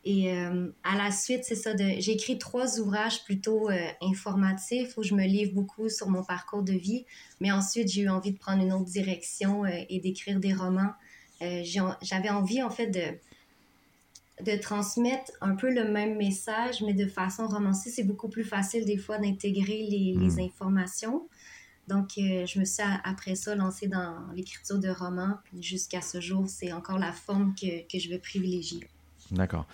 [0.04, 5.02] Et euh, à la suite, c'est ça, j'ai écrit trois ouvrages plutôt euh, informatifs où
[5.02, 7.06] je me livre beaucoup sur mon parcours de vie.
[7.40, 10.92] Mais ensuite, j'ai eu envie de prendre une autre direction et d'écrire des romans.
[11.40, 13.18] J'avais envie, en fait, de
[14.44, 17.90] de transmettre un peu le même message, mais de façon romancée.
[17.90, 20.40] C'est beaucoup plus facile des fois d'intégrer les, hmm.
[20.40, 21.28] informations.
[21.88, 25.38] Donc, euh, je me suis après ça lancée dans l'écriture de romans.
[25.58, 28.86] Jusqu'à ce jour, c'est encore la forme que, que je veux privilégier.
[29.30, 29.66] D'accord.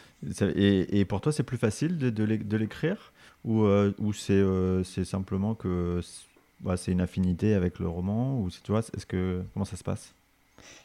[0.55, 3.12] Et, et, pour toi, c'est plus facile de, de l'écrire?
[3.44, 6.00] Ou, euh, ou euh, c'est simplement que
[6.61, 8.40] bah, c'est une affinité avec le roman?
[8.40, 10.14] Ou tu vois, est-ce que comment ça se passe?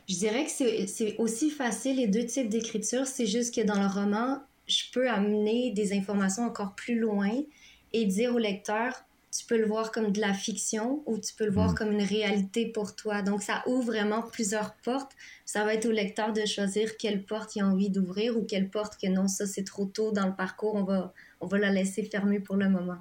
[0.08, 3.06] Je dirais que c'est aussi facile les deux types d'écriture.
[3.06, 7.30] C'est juste que dans le roman, je peux amener des informations encore plus loin
[7.94, 8.94] et dire au lecteur,
[9.32, 11.76] tu peux le voir comme de la fiction ou tu peux le voir mm.
[11.76, 13.22] comme une réalité pour toi.
[13.22, 15.12] Donc, ça ouvre vraiment plusieurs portes.
[15.46, 18.70] Ça va être au lecteur de choisir quelle porte il a envie d'ouvrir ou quelle
[18.70, 21.70] porte que non, ça c'est trop tôt dans le parcours, on va, on va la
[21.70, 22.98] laisser fermer pour le moment.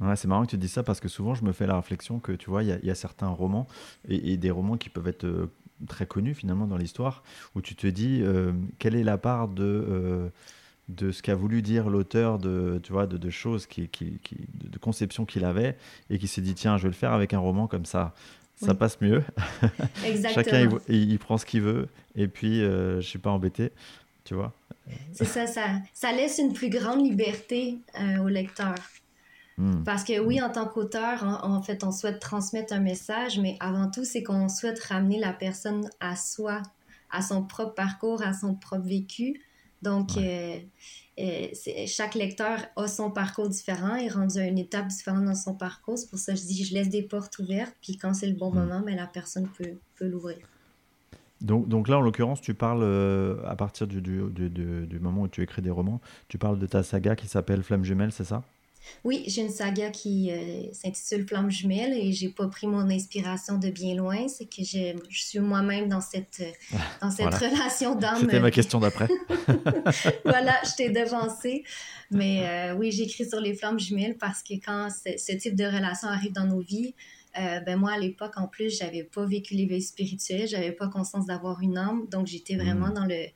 [0.00, 2.20] Ouais, c'est marrant que tu dis ça parce que souvent je me fais la réflexion
[2.20, 3.66] que tu vois, il y, a certains romans
[4.08, 5.50] et, et, des romans qui peuvent être euh,
[5.86, 7.22] très connu finalement dans l'histoire,
[7.54, 10.28] où tu te dis euh, quelle est la part de, euh,
[10.88, 14.36] de ce qu'a voulu dire l'auteur de, tu vois, de, de choses, qui, qui, qui,
[14.54, 15.76] de conception qu'il avait,
[16.10, 18.14] et qui s'est dit tiens, je vais le faire avec un roman comme ça.
[18.56, 19.22] Ça passe mieux.
[20.34, 21.86] Chacun il, il, prend ce qu'il veut,
[22.16, 23.70] et puis euh, je suis pas embêté,
[24.24, 24.52] tu vois.
[25.12, 27.78] C'est ça, ça, ça laisse une plus grande liberté
[28.20, 28.74] au lecteur.
[29.58, 29.82] Hmm.
[29.82, 33.90] Parce que oui, en tant qu'auteur, en, fait, on souhaite transmettre un message, mais avant
[33.90, 36.62] tout, c'est qu'on souhaite ramener la personne à soi,
[37.10, 39.42] à son propre parcours, à son propre vécu.
[39.82, 40.58] Donc, euh,
[41.18, 41.46] euh,
[41.86, 45.98] chaque lecteur a son parcours différent, est rendu à une étape différente dans son parcours.
[45.98, 48.36] C'est pour ça que je dis, je laisse des portes ouvertes, puis quand c'est le
[48.36, 48.58] bon hmm.
[48.58, 50.38] moment, mais la personne peut, peut l'ouvrir.
[51.40, 54.48] Donc, donc, là, en l'occurrence, tu parles, euh, à partir du, du, du,
[54.86, 57.84] du, moment où tu écris des romans, tu parles de ta saga qui s'appelle Flamme
[57.84, 58.44] Jumelle, c'est ça?
[59.04, 63.58] Oui, j'ai une saga qui euh, s'intitule Flamme jumelle et j'ai pas pris mon inspiration
[63.58, 64.28] de bien loin.
[64.28, 68.20] C'est que je, je suis moi-même dans cette, euh, dans cette relation d'âme.
[68.20, 69.08] C'était ma question d'après.
[70.24, 71.64] voilà, je t'ai devancé.
[72.10, 76.08] Mais euh, oui, j'écris sur les flammes jumelles parce que quand ce type de relation
[76.08, 76.94] arrive dans nos vies,
[77.38, 81.26] euh, ben moi, à l'époque, en plus, j'avais pas vécu l'éveil spirituel, j'avais pas conscience
[81.26, 82.94] d'avoir une âme, donc j'étais vraiment hmm.
[82.94, 83.26] dans le,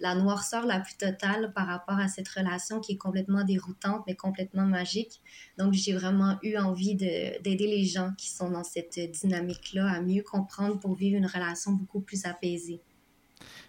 [0.00, 4.14] la noirceur la plus totale par rapport à cette relation qui est complètement déroutante, mais
[4.14, 5.20] complètement magique.
[5.58, 10.22] Donc, j'ai vraiment eu envie d'aider les gens qui sont dans cette dynamique-là à mieux
[10.22, 12.80] comprendre pour vivre une relation beaucoup plus apaisée.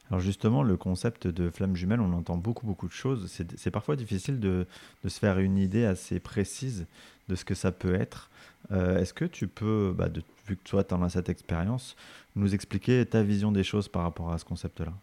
[0.09, 3.31] Alors justement, le concept de flamme jumelle, on entend beaucoup, beaucoup de choses.
[3.57, 4.67] C'est parfois difficile de,
[5.07, 6.85] se faire une idée assez précise
[7.29, 8.29] de ce que ça peut être.
[8.71, 10.09] Euh, est-ce que tu peux, bah,
[10.47, 11.95] vu que toi, tu en as cette expérience,
[12.35, 14.93] nous expliquer ta vision des choses par rapport à ce concept-là?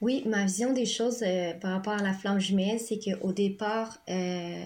[0.00, 3.98] Oui, ma vision des choses euh, par rapport à la flamme jumelle, c'est qu'au départ,
[4.10, 4.64] euh,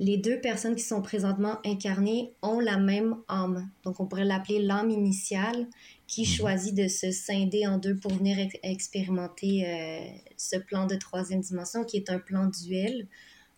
[0.00, 3.68] les deux personnes qui sont présentement incarnées ont la même âme.
[3.84, 5.66] Donc, on pourrait l'appeler l'âme initiale
[6.12, 6.26] qui mhm.
[6.26, 11.84] choisit de se scinder en deux pour venir expérimenter euh, ce plan de troisième dimension
[11.84, 13.06] qui est un plan duel.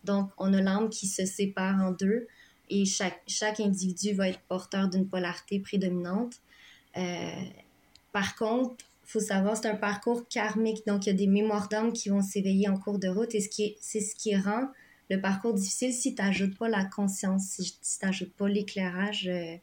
[0.05, 2.27] Donc, on a l'âme qui se sépare en deux
[2.69, 6.35] et chaque, chaque individu va être porteur d'une polarité prédominante.
[8.13, 10.87] par contre, il faut savoir, c'est un parcours karmique.
[10.87, 13.35] Donc, il y a des mémoires d'âme qui vont s'éveiller en cours de route.
[13.35, 14.69] Et c'est ce qui rend
[15.09, 19.57] le parcours difficile si tu n'ajoutes pas la conscience, si, tu n'ajoutes pas l'éclairage euh,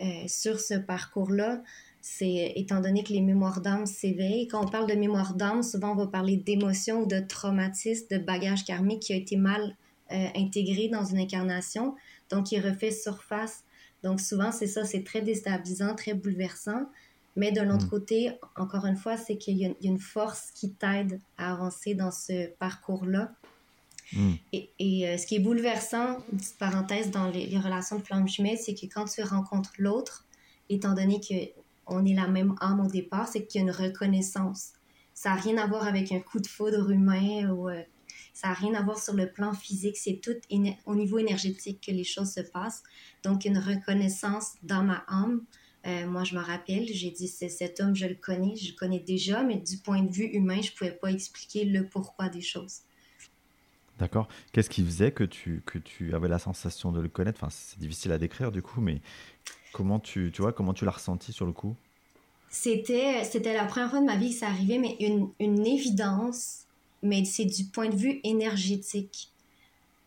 [0.00, 1.62] euh, sur ce parcours-là.
[2.00, 4.48] C'est étant donné que les mémoires d'âme s'éveillent.
[4.48, 8.18] Quand on parle de mémoire d'âme, souvent on va parler d'émotions ou de traumatisme, de
[8.18, 9.76] bagage karmique qui a été mal
[10.10, 11.94] euh, intégré dans une incarnation.
[12.30, 13.64] Donc, il refait surface.
[14.02, 16.86] Donc, souvent, c'est ça, c'est très déstabilisant, très bouleversant.
[17.36, 17.90] Mais de l'autre mm.
[17.90, 22.10] côté, encore une fois, c'est qu'il y, a une force qui t'aide à avancer dans
[22.10, 23.32] ce parcours-là.
[24.14, 24.32] Mm.
[24.54, 28.26] Et, et euh, ce qui est bouleversant, une petite parenthèse dans les, relations de flamme
[28.26, 30.24] jumelle, c'est que quand tu rencontres l'autre,
[30.70, 31.20] étant donné
[31.88, 34.72] qu'on est la même âme au départ, c'est qu'il y a une reconnaissance.
[35.14, 37.82] Ça n'a rien à voir avec un coup de foudre humain ou euh,
[38.34, 39.96] ça n'a rien à voir sur le plan physique.
[39.96, 40.36] C'est tout
[40.86, 42.82] au niveau énergétique que les choses se passent.
[43.24, 45.40] Donc, une reconnaissance dans ma âme
[45.86, 48.76] euh, moi, je me rappelle, j'ai dit, c'est cet homme, je le connais, je le
[48.76, 52.28] connais déjà, mais du point de vue humain, je ne pouvais pas expliquer le pourquoi
[52.28, 52.80] des choses.
[53.98, 54.28] D'accord.
[54.52, 57.42] Qu'est-ce qui faisait que tu, que tu avais la sensation de le connaître?
[57.42, 59.00] Enfin, C'est difficile à décrire du coup, mais
[59.72, 61.74] comment tu, tu vois, comment tu l'as ressenti sur le coup?
[62.50, 66.64] C'était, c'était la première fois de ma vie que ça arrivait, mais une, une évidence,
[67.02, 69.30] mais c'est du point de vue énergétique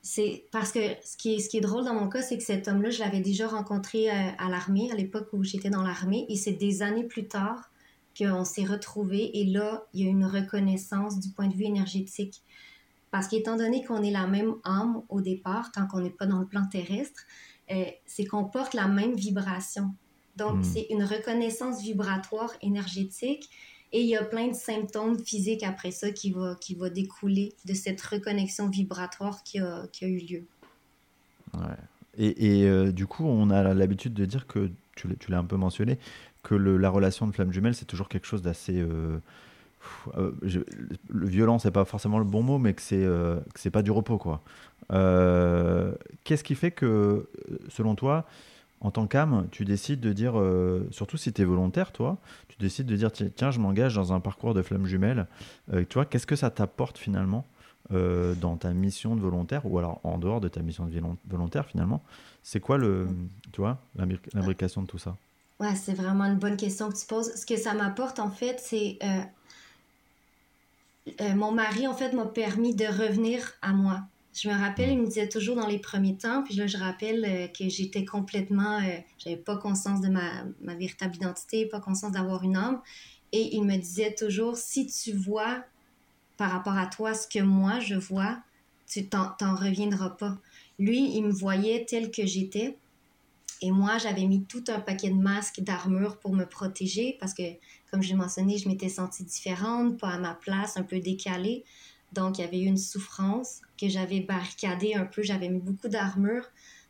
[0.01, 2.43] c'est parce que ce qui, est, ce qui est drôle dans mon cas, c'est que
[2.43, 6.25] cet homme-là, je l'avais déjà rencontré euh, à l'armée, à l'époque où j'étais dans l'armée,
[6.27, 7.69] et c'est des années plus tard
[8.17, 12.41] qu'on s'est retrouvés, et là, il y a une reconnaissance du point de vue énergétique.
[13.11, 16.39] Parce qu'étant donné qu'on est la même âme au départ, tant qu'on n'est pas dans
[16.39, 17.21] le plan terrestre,
[17.71, 19.93] euh, c'est qu'on porte la même vibration.
[20.35, 20.63] Donc, hmm.
[20.63, 23.49] c'est une reconnaissance vibratoire énergétique
[23.93, 27.53] et il y a plein de symptômes physiques après ça qui va, qui va découler
[27.65, 30.43] de cette reconnexion vibratoire qui a, qui a eu lieu.
[31.53, 31.75] Ouais.
[32.17, 35.57] Et, et euh, du coup, on a l'habitude de dire que, tu l'as un peu
[35.57, 35.97] mentionné,
[36.43, 38.79] que le, la relation de flamme jumelle, c'est toujours quelque chose d'assez...
[38.79, 39.19] Euh,
[40.15, 40.31] euh
[41.09, 43.07] le violent, c'est pas forcément le bon mot, mais que c'est
[43.55, 44.43] c'est pas du repos, quoi.
[44.91, 47.29] Qu'est-ce qui fait que,
[47.69, 48.25] selon toi,
[48.81, 52.57] en tant qu'âme, tu décides de dire, euh, surtout si tu es volontaire, toi, tu
[52.59, 55.27] décides de dire, tiens, je m'engage dans un parcours de flamme jumelle.
[55.71, 57.45] Euh, qu'est-ce que ça t'apporte finalement
[57.91, 61.67] euh, dans ta mission de volontaire, ou alors en dehors de ta mission de volontaire
[61.67, 62.01] finalement
[62.41, 63.07] C'est quoi le,
[63.51, 63.77] tu vois,
[64.33, 65.15] l'imbrication de tout ça?
[65.59, 67.35] Ouais, c'est vraiment une bonne question que tu poses.
[67.35, 68.97] Ce que ça m'apporte, en fait, c'est...
[71.35, 74.01] mon mari, en fait, m'a permis de revenir à moi.
[74.33, 77.25] Je me rappelle, il me disait toujours dans les premiers temps, puis là, je rappelle
[77.25, 82.13] euh, que j'étais complètement, euh, j'avais pas conscience de ma, ma, véritable identité, pas conscience
[82.13, 82.81] d'avoir une âme.
[83.33, 85.63] Et il me disait toujours, si tu vois
[86.37, 88.39] par rapport à toi ce que moi je vois,
[88.87, 90.37] tu t'en reviendras pas.
[90.79, 92.77] Lui, il me voyait tel que j'étais.
[93.61, 97.43] Et moi, j'avais mis tout un paquet de masques, d'armure pour me protéger parce que,
[97.91, 101.63] comme j'ai mentionné, je m'étais sentie différente, pas à ma place, un peu décalée.
[102.11, 105.21] Donc, il y avait eu une souffrance que j'avais barricadée un peu.
[105.23, 106.45] J'avais mis beaucoup d'armure.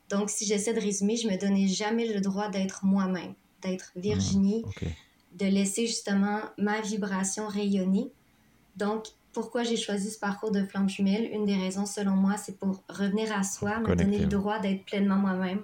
[0.09, 4.65] Donc, si j'essaie de résumer, je me donnais jamais le droit d'être moi-même, d'être Virginie,
[4.81, 4.85] ah,
[5.39, 8.11] de laisser justement ma vibration rayonner.
[8.75, 11.29] Donc, pourquoi j'ai choisi ce parcours de flamme jumelle?
[11.31, 14.83] Une des raisons, selon moi, c'est pour revenir à soi, me donner le droit d'être
[14.83, 15.61] pleinement moi-même.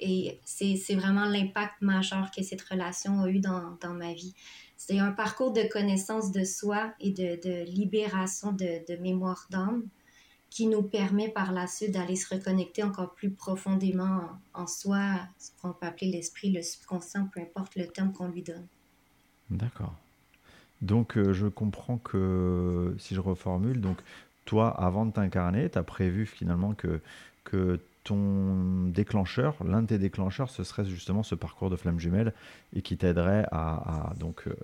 [0.00, 4.34] Et c'est vraiment l'impact majeur que cette relation a eu dans, dans ma vie
[4.80, 9.82] c'est un parcours de connaissance de soi et de, libération de, mémoire d'âme
[10.48, 14.22] qui nous permet par la suite d'aller se reconnecter encore plus profondément
[14.54, 18.42] en, soi, ce qu'on peut appeler l'esprit, le subconscient, peu importe le terme qu'on lui
[18.42, 18.66] donne.
[19.50, 19.92] D'accord.
[20.80, 23.98] Donc euh, je comprends que, si je reformule, donc
[24.46, 27.02] toi, avant de t'incarner, tu as prévu finalement que,
[27.44, 32.32] que ton déclencheur, l'un de tes déclencheurs, ce serait justement ce parcours de flamme jumelle
[32.74, 34.54] et qui t'aiderait à, donc euh,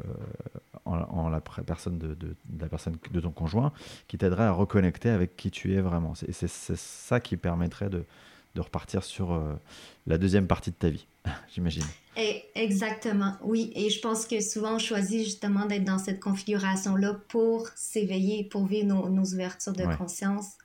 [0.84, 2.16] en, la personne de,
[2.58, 3.72] la personne de ton conjoint,
[4.08, 6.14] qui t'aiderait à reconnecter avec qui tu es vraiment.
[6.26, 8.04] Et c'est ça qui permettrait de,
[8.56, 9.52] repartir sur euh,
[10.06, 11.06] la deuxième partie de ta vie,
[11.54, 11.84] j'imagine.
[12.54, 13.70] Exactement, oui.
[13.76, 18.64] Et je pense que souvent on choisit justement d'être dans cette configuration-là pour s'éveiller, pour
[18.64, 20.56] vivre nos, ouvertures de conscience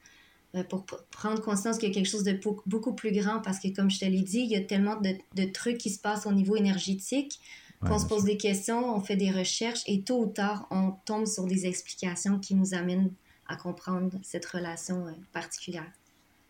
[0.69, 3.89] pour prendre conscience qu'il y a quelque chose de beaucoup plus grand parce que, comme
[3.89, 6.55] je te l'ai dit, il y a tellement de, trucs qui se passent au niveau
[6.55, 7.39] énergétique.
[7.79, 11.25] qu'on se pose des questions, on fait des recherches et tôt ou tard, on tombe
[11.25, 13.11] sur des explications qui nous amènent
[13.47, 15.91] à comprendre cette relation euh, particulière.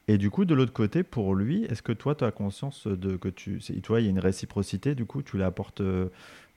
[0.08, 3.16] Et du coup, de l'autre côté, pour lui, est-ce que toi, tu as conscience de
[3.16, 3.60] que tu.
[3.82, 6.10] Toi, il y a une réciprocité, du coup, tu lui apportes, euh,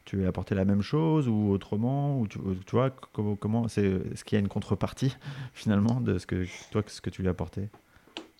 [0.04, 2.38] tu lui apporté la même chose ou autrement ou tu,
[2.72, 5.16] vois, comment, comment c'est, est-ce qu'il y a une contrepartie,
[5.54, 7.68] finalement, de ce que, toi, ce que tu lui as apporté?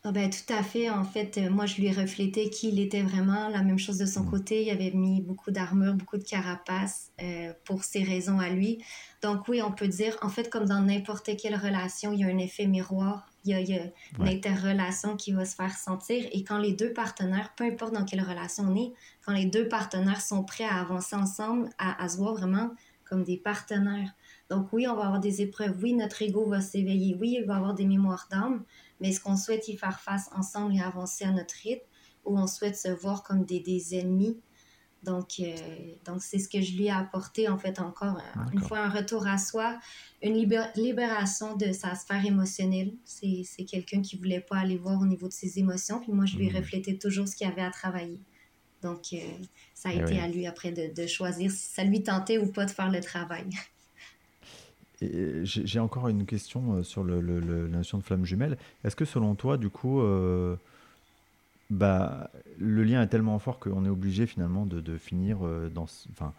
[0.07, 0.91] Ah ben, tout à fait.
[0.91, 3.49] En fait, euh, moi, je lui ai reflété qui il était vraiment.
[3.49, 4.31] La même chose de son mmh.
[4.31, 4.63] côté.
[4.63, 8.85] Il avait mis beaucoup d'armure, beaucoup de carapace euh, pour ses raisons à lui.
[9.23, 12.27] Donc oui, on peut dire, en fait, comme dans n'importe quelle relation, il y a
[12.27, 13.27] un effet miroir.
[13.47, 13.81] Il y a,
[14.19, 16.27] une interrelation qui va se faire sentir.
[16.33, 18.93] Et quand les deux partenaires, peu importe dans quelle relation on est,
[19.25, 22.71] quand les deux partenaires sont prêts à avancer ensemble, à, à se voir vraiment
[23.05, 24.15] comme des partenaires.
[24.51, 25.77] Donc oui, on va avoir des épreuves.
[25.83, 27.17] Oui, notre ego va s'éveiller.
[27.21, 28.65] Oui, il va avoir des mémoires d'âme.
[29.01, 31.85] Mais est-ce qu'on souhaite y faire face ensemble et avancer à notre rythme
[32.25, 34.39] ou on souhaite se voir comme des, des ennemis?
[35.03, 35.55] Donc, euh,
[36.07, 38.17] donc c'est ce que je lui ai apporté, en fait, encore
[38.53, 39.79] une fois un retour à soi,
[40.23, 40.35] une
[40.77, 42.95] libération de sa sphère émotionnelle.
[43.05, 46.37] C'est quelqu'un qui voulait pas aller voir au niveau de ses émotions, puis moi, je
[46.37, 46.57] lui ai mmh.
[46.57, 48.19] reflété toujours ce qu'il avait à travailler.
[48.85, 49.17] Donc, euh,
[49.75, 52.47] ça a eh été à lui après de, de, choisir si ça lui tentait ou
[52.47, 53.47] pas de faire le travail.
[55.43, 58.57] J'ai encore une question euh, sur le, la notion de flamme jumelle.
[58.85, 60.57] Est-ce que selon toi, du coup, euh,
[61.71, 65.87] bah, le lien est tellement fort qu'on est obligé finalement de, de finir euh, dans,
[66.13, 66.33] enfin,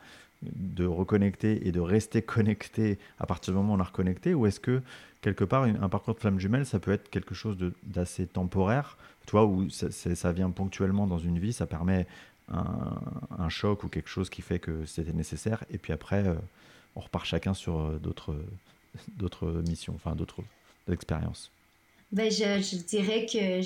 [0.43, 4.33] de reconnecter et de rester connecté à partir du moment où on a reconnecté?
[4.33, 4.81] Ou est-ce que
[5.21, 9.45] quelque part, un parcours de flamme jumelle, ça peut être quelque chose d'assez temporaire, toi,
[9.45, 12.05] où ça, ça, vient ponctuellement dans une vie, ça permet
[12.49, 12.99] un,
[13.37, 16.23] un, choc ou quelque chose qui fait que c'était nécessaire, et puis après
[16.95, 18.35] on repart chacun sur euh, d'autres,
[19.17, 20.41] d'autres missions, enfin d'autres
[20.91, 21.51] expériences.
[22.11, 23.61] Ben, je, dirais que,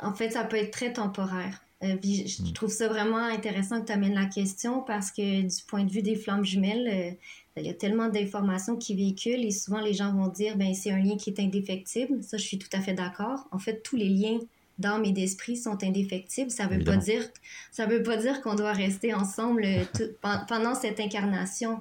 [0.00, 1.60] en fait, ça peut être très temporaire.
[1.82, 2.52] Euh, je, hmm.
[2.52, 6.02] trouve ça vraiment intéressant que tu amènes la question parce que du point de vue
[6.02, 10.12] des flammes jumelles, euh, il y a tellement d'informations qui véhiculent et souvent les gens
[10.12, 12.22] vont dire ben c'est un lien qui est indéfectible.
[12.22, 13.46] Ça, je suis tout à fait d'accord.
[13.52, 14.38] En fait, tous les liens
[14.78, 16.50] d'âme et d'esprit sont indéfectibles.
[16.50, 17.22] Ça veut pas dire
[17.70, 19.66] ça veut pas dire qu'on doit rester ensemble
[20.48, 21.80] pendant cette incarnation.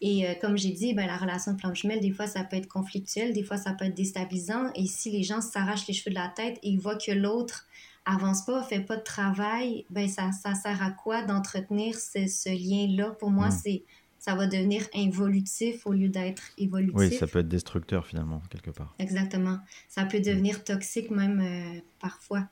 [0.00, 2.56] Et euh, comme j'ai dit, ben, la relation de flamme jumelle, des fois, ça peut
[2.56, 4.70] être conflictuel, des fois, ça peut être déstabilisant.
[4.74, 7.66] Et si les gens s'arrachent les cheveux de la tête et ils voient que l'autre
[8.04, 12.50] avance pas, fait pas de travail, ben ça, ça sert à quoi d'entretenir ce, ce
[12.50, 13.12] lien-là?
[13.12, 13.58] Pour moi, hmm.
[13.64, 13.82] c'est
[14.24, 16.94] ça va devenir involutif au lieu d'être évolutif.
[16.96, 18.94] Oui, ça peut être destructeur finalement, quelque part.
[18.98, 19.58] Exactement.
[19.90, 22.48] Ça peut devenir toxique même euh, parfois.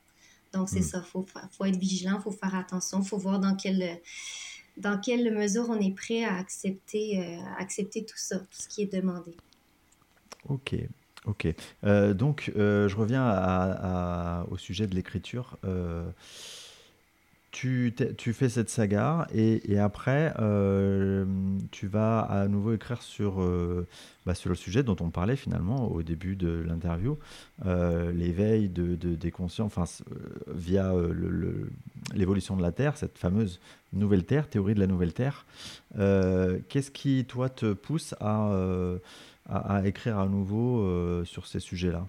[0.52, 0.82] Donc, c'est hmm.
[0.82, 4.00] ça, il faut, faut être vigilant, il faut faire attention, il faut voir dans quel
[4.76, 8.82] dans quelle mesure on est prêt à accepter, euh, accepter tout ça, tout ce qui
[8.82, 9.34] est demandé.
[10.50, 10.74] Ok,
[11.24, 11.54] ok.
[11.84, 15.56] Euh, donc, euh, je reviens à, au sujet de l'écriture
[17.52, 21.24] tu, fais cette saga et, après, euh,
[21.70, 23.86] tu vas à nouveau écrire sur, euh,
[24.24, 27.18] bah, sur le sujet dont on parlait finalement au début de l'interview,
[27.66, 29.84] euh, l'éveil de, de, des conscients, enfin,
[30.48, 30.92] via
[32.14, 33.60] l'évolution de la Terre, cette fameuse
[33.92, 35.44] nouvelle Terre, théorie de la nouvelle Terre.
[35.94, 38.50] Qu'est-ce qui, toi, te pousse à,
[39.48, 42.06] à écrire à nouveau sur ces sujets-là?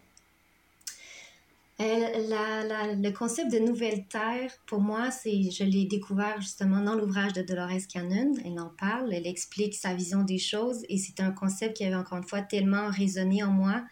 [1.81, 7.33] Euh, le concept de nouvelle terre, pour moi, c'est, je l'ai découvert justement dans l'ouvrage
[7.33, 8.33] de Dolores Cannon.
[8.45, 11.95] Elle en parle, elle explique sa vision des choses et c'est un concept qui avait
[11.95, 13.83] encore une fois tellement résonné en moi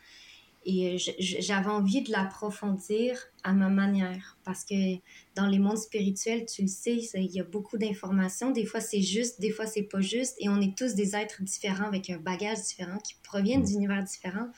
[0.64, 4.98] et j'avais envie de l'approfondir à ma manière parce que
[5.36, 8.52] dans les mondes spirituels, tu le sais, il y a beaucoup d'informations.
[8.52, 11.42] Des fois, c'est juste, des fois, c'est pas juste et on est tous des êtres
[11.42, 14.50] différents avec un bagage différent qui proviennent d'univers différents.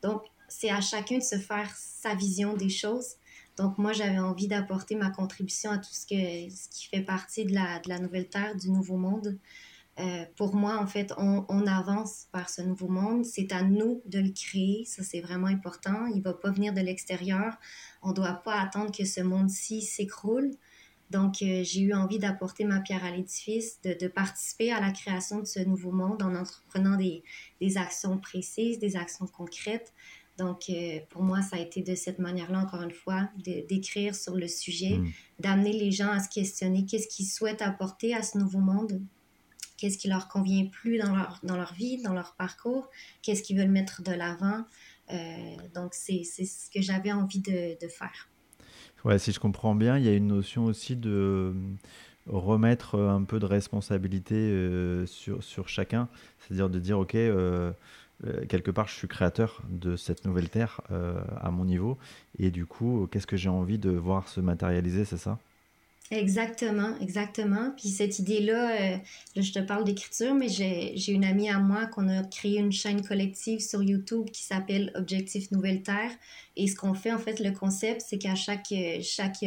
[0.00, 3.16] Donc, c'est à chacun de se faire sa vision des choses.
[3.56, 7.44] Donc, moi, j'avais envie d'apporter ma contribution à tout ce, que, ce qui fait partie
[7.44, 9.38] de la, de la nouvelle Terre, du nouveau monde.
[9.98, 13.24] Euh, pour moi, en fait, on, on, avance vers ce nouveau monde.
[13.24, 14.84] C'est à nous de le créer.
[14.84, 16.06] Ça, c'est vraiment important.
[16.06, 17.56] Il ne va pas venir de l'extérieur.
[18.02, 20.52] On ne doit pas attendre que ce monde-ci s'écroule.
[21.10, 24.90] Donc, euh, j'ai eu envie d'apporter ma pierre à l'édifice, de, de, participer à la
[24.90, 27.24] création de ce nouveau monde en entreprenant des,
[27.60, 29.94] des actions précises, des actions concrètes,
[30.38, 34.36] donc, euh, pour moi, ça a été de cette manière-là, encore une fois, d'écrire sur
[34.36, 35.10] le sujet, mm.
[35.40, 39.02] d'amener les gens à se questionner qu'est-ce qu'ils souhaitent apporter à ce nouveau monde,
[39.76, 42.88] qu'est-ce qui leur convient plus dans leur, dans leur vie, dans leur parcours,
[43.22, 44.64] qu'est-ce qu'ils veulent mettre de l'avant?
[45.12, 48.28] Euh, donc, c'est ce que j'avais envie de, de, faire.
[49.04, 51.52] Ouais, si je comprends bien, il y a une notion aussi de euh,
[52.26, 54.54] remettre un peu de responsabilité
[55.06, 56.08] sur, sur chacun,
[56.38, 57.16] c'est-à-dire de dire, OK,
[58.26, 61.98] euh, quelque part, je suis créateur de cette nouvelle terre euh, à mon niveau.
[62.38, 65.38] Et du coup, qu'est-ce que j'ai envie de voir se matérialiser, c'est ça?
[66.10, 67.70] Exactement, exactement.
[67.76, 68.96] Puis cette idée-là, euh,
[69.36, 73.06] je te parle d'écriture, mais j'ai une amie à moi qu'on a créé une chaîne
[73.06, 76.10] collective sur YouTube qui s'appelle Objectif Nouvelle Terre.
[76.56, 79.44] Et ce qu'on fait, en fait, le concept, c'est qu'à chaque, chaque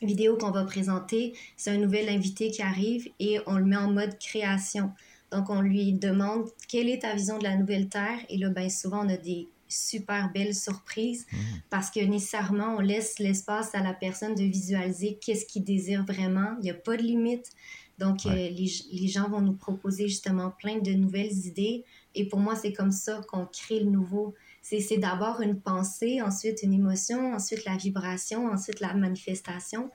[0.00, 3.90] vidéo qu'on va présenter, c'est un nouvel invité qui arrive et on le met en
[3.90, 4.92] mode création.
[5.32, 8.18] Donc, on lui demande quelle est ta vision de la nouvelle Terre.
[8.28, 11.36] Et là, bien souvent, on a des super belle surprise mmh.
[11.70, 16.56] parce que nécessairement, on laisse l'espace à la personne de visualiser qu'est-ce qu'il désire vraiment.
[16.58, 17.50] Il n'y a pas de limite.
[17.98, 21.84] Donc, euh, les, les, gens vont nous proposer justement plein de nouvelles idées.
[22.14, 24.34] Et pour moi, c'est comme ça qu'on crée le nouveau.
[24.62, 29.90] C'est d'abord une pensée, ensuite une émotion, ensuite la vibration, ensuite la manifestation.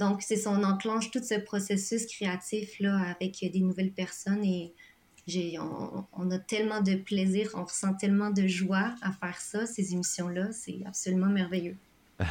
[0.00, 4.72] Donc, c'est on enclenche tout ce processus créatif-là avec des nouvelles personnes et
[5.58, 10.52] on, a tellement de plaisir, on ressent tellement de joie à faire ça, ces émissions-là,
[10.52, 11.76] c'est absolument merveilleux.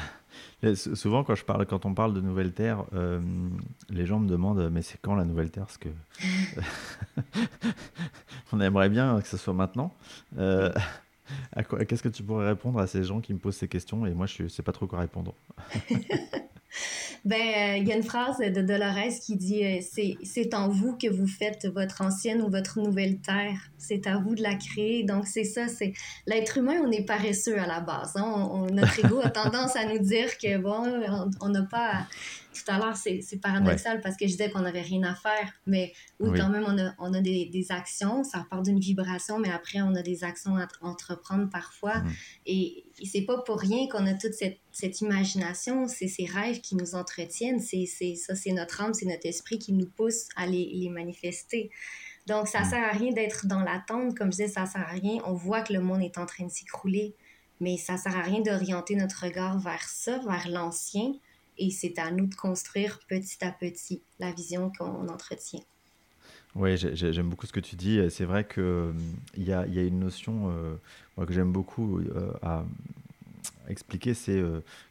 [0.73, 3.21] Souvent, quand, je parle, quand on parle de Nouvelle Terre, euh,
[3.89, 5.89] les gens me demandent Mais c'est quand la Nouvelle Terre Parce que
[8.51, 9.95] on aimerait bien que ce soit maintenant.
[10.37, 10.73] Euh,
[11.87, 14.25] qu'est-ce que tu pourrais répondre à ces gens qui me posent ces questions Et moi,
[14.25, 15.33] je ne sais pas trop quoi répondre.
[17.25, 19.79] Ben, euh, il y a une phrase de Dolores qui dit euh,
[20.23, 23.57] c'est en vous que vous faites votre ancienne ou votre nouvelle terre.
[23.77, 25.03] C'est à vous de la créer.
[25.03, 25.67] Donc, c'est ça.
[25.67, 25.93] c'est
[26.27, 28.13] L'être humain, on est paresseux à la base.
[28.15, 28.49] Hein.
[28.51, 30.83] On, notre ego a tendance à nous dire que, bon,
[31.41, 32.07] on n'a pas
[32.63, 35.93] tout à l'heure, c'est paradoxal parce que je disais qu'on n'avait rien à faire, mais
[36.19, 39.51] oui, quand même, on a, on a des, des, actions, ça part d'une vibration, mais
[39.51, 41.99] après, on a des actions à entreprendre parfois.
[41.99, 42.11] Mhm.
[42.45, 46.61] Et, et c'est pas pour rien qu'on a toute cette, cette imagination, c'est ces rêves
[46.61, 47.85] qui nous entretiennent, c'est
[48.15, 51.69] ça, c'est notre âme, c'est notre esprit qui nous pousse à les, les manifester.
[52.27, 52.69] Donc, ça mhm.
[52.69, 55.19] sert à rien d'être dans l'attente, comme je disais, ça sert à rien.
[55.25, 57.15] On voit que le monde est en train de s'écrouler,
[57.59, 61.13] mais ça sert à rien d'orienter notre regard vers ça, vers l'ancien,
[61.59, 65.61] et c'est à nous de construire petit à petit la vision qu'on entretient.
[66.55, 68.01] Oui, j'aime beaucoup ce que tu dis.
[68.09, 68.91] C'est vrai qu'il euh,
[69.37, 72.65] y a, y a une notion euh, que j'aime beaucoup euh, à
[73.67, 74.41] expliquer, c'est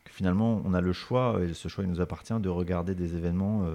[0.05, 3.17] que finalement, on a le choix, et ce choix il nous appartient, de regarder des
[3.17, 3.67] événements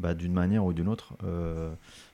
[0.00, 1.14] bah, d'une manière ou d'une autre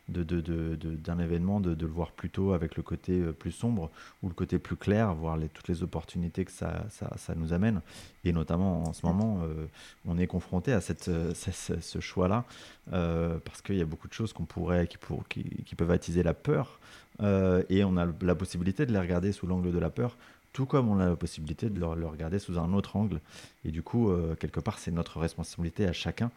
[0.08, 3.90] d'un événement, de, le voir plutôt avec le côté euh, plus sombre
[4.22, 7.80] ou le côté plus clair, voir toutes les opportunités que ça, ça, nous amène.
[8.24, 9.66] Et notamment en ce moment, euh,
[10.06, 12.44] on est confronté à cette, euh, ce, choix-là
[12.90, 16.22] parce qu'il y a beaucoup de choses qu'on pourrait, qui, pour, qui, qui, peuvent attiser
[16.22, 16.78] la peur.
[17.20, 20.16] et on a la possibilité de les regarder sous l'angle de la peur
[20.52, 23.20] tout comme on a la possibilité de le, regarder sous un autre angle.
[23.66, 26.30] Et du coup, quelque part, c'est notre responsabilité à chacun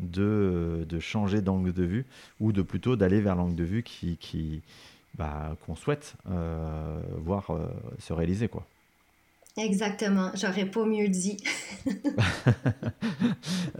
[0.00, 2.06] de, de changer d'angle de vue
[2.40, 4.62] ou de plutôt d'aller vers l'angle de vue qui, qui
[5.16, 7.68] bah, qu'on souhaite euh, voir euh,
[7.98, 8.66] se réaliser quoi.
[9.56, 11.36] Exactement, j'aurais pas mieux dit.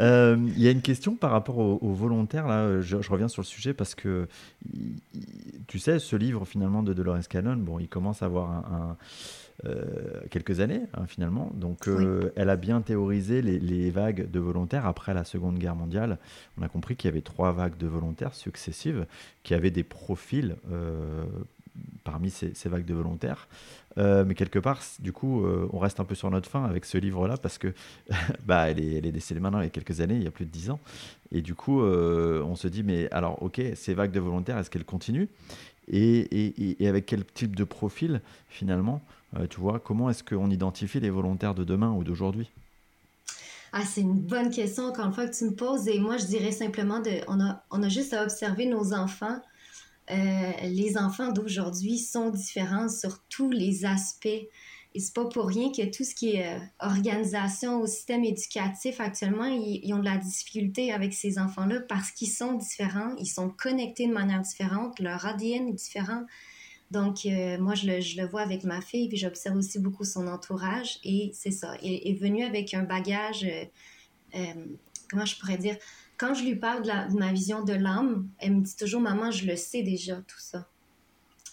[0.01, 3.47] Euh, il y a une question par rapport aux, volontaires, là, je, reviens sur le
[3.47, 4.27] sujet parce que,
[5.69, 8.97] tu sais, ce livre finalement de Dolores Cannon, bon, il commence à avoir un
[9.65, 11.53] euh, quelques années hein, finalement.
[11.55, 16.19] Donc euh, elle a bien théorisé les, vagues de volontaires après la Seconde Guerre mondiale.
[16.59, 19.07] On a compris qu'il y avait trois vagues de volontaires successives
[19.45, 21.25] qui avaient des profils euh,
[22.03, 23.49] parmi ces, vagues de volontaires.
[23.97, 27.37] mais quelque part, du coup, on reste un peu sur notre fin avec ce livre-là
[27.37, 27.73] parce que
[28.45, 30.33] bah, elle, est, elle est décédée maintenant il y a quelques années, il y a
[30.33, 30.81] plus de dix ans.
[31.31, 34.85] Et du coup, on se dit, mais alors, ok, ces vagues de volontaires, est-ce qu'elles
[34.85, 35.29] continuent?
[35.89, 39.03] Et, et, et, avec quel type de profil finalement?
[39.37, 42.51] Euh, tu vois, comment est-ce qu'on identifie les volontaires de demain ou d'aujourd'hui?
[43.73, 46.27] Ah, c'est une bonne question encore une fois que tu me poses et moi je
[46.27, 49.41] dirais simplement de on a, on a juste à observer nos enfants.
[50.11, 54.47] Euh, les enfants d'aujourd'hui sont différents sur tous les aspects
[54.97, 59.01] et c'est pas pour rien que tout ce qui est euh, organisation au système éducatif
[59.01, 63.51] actuellement, ils, ont de la difficulté avec ces enfants-là parce qu'ils sont différents, ils sont
[63.51, 66.23] connectés de manière différente, leur ADN est différent.
[66.91, 70.05] Donc, euh, moi, je le, je le, vois avec ma fille, puis j'observe aussi beaucoup
[70.05, 70.99] son entourage.
[71.05, 73.65] Et c'est ça, elle est venue avec un bagage, euh,
[74.37, 74.65] euh,
[75.11, 75.77] comment je pourrais dire,
[76.17, 79.47] quand je lui parle de, ma vision de l'âme, elle me dit toujours, maman, je
[79.47, 80.69] le sais déjà, tout ça.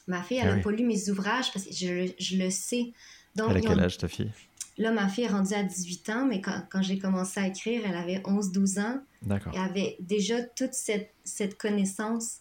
[0.08, 2.92] Ma fille, elle n'a ah pas lu mes ouvrages parce que je, je le sais.
[3.36, 4.32] Donc, elle a quel âge, ta fille?
[4.78, 7.82] Là, ma fille est rendue à 18 ans, mais quand, quand j'ai commencé à écrire,
[7.86, 9.02] elle avait 11-12 ans.
[9.22, 9.54] D'accord.
[9.56, 12.41] Elle avait déjà toute cette, cette connaissance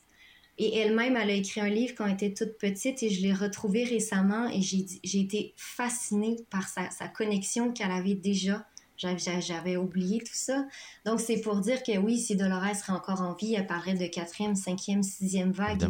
[0.62, 3.32] et elle-même, elle a écrit un livre quand elle était toute petite et je l'ai
[3.32, 8.66] retrouvé récemment et j'ai été fascinée par sa, sa connexion qu'elle avait déjà.
[8.98, 10.66] J'avais oublié tout ça.
[11.06, 14.06] Donc, c'est pour dire que oui, si Dolores serait encore en vie, elle parlerait de
[14.06, 15.84] quatrième, cinquième, sixième vague.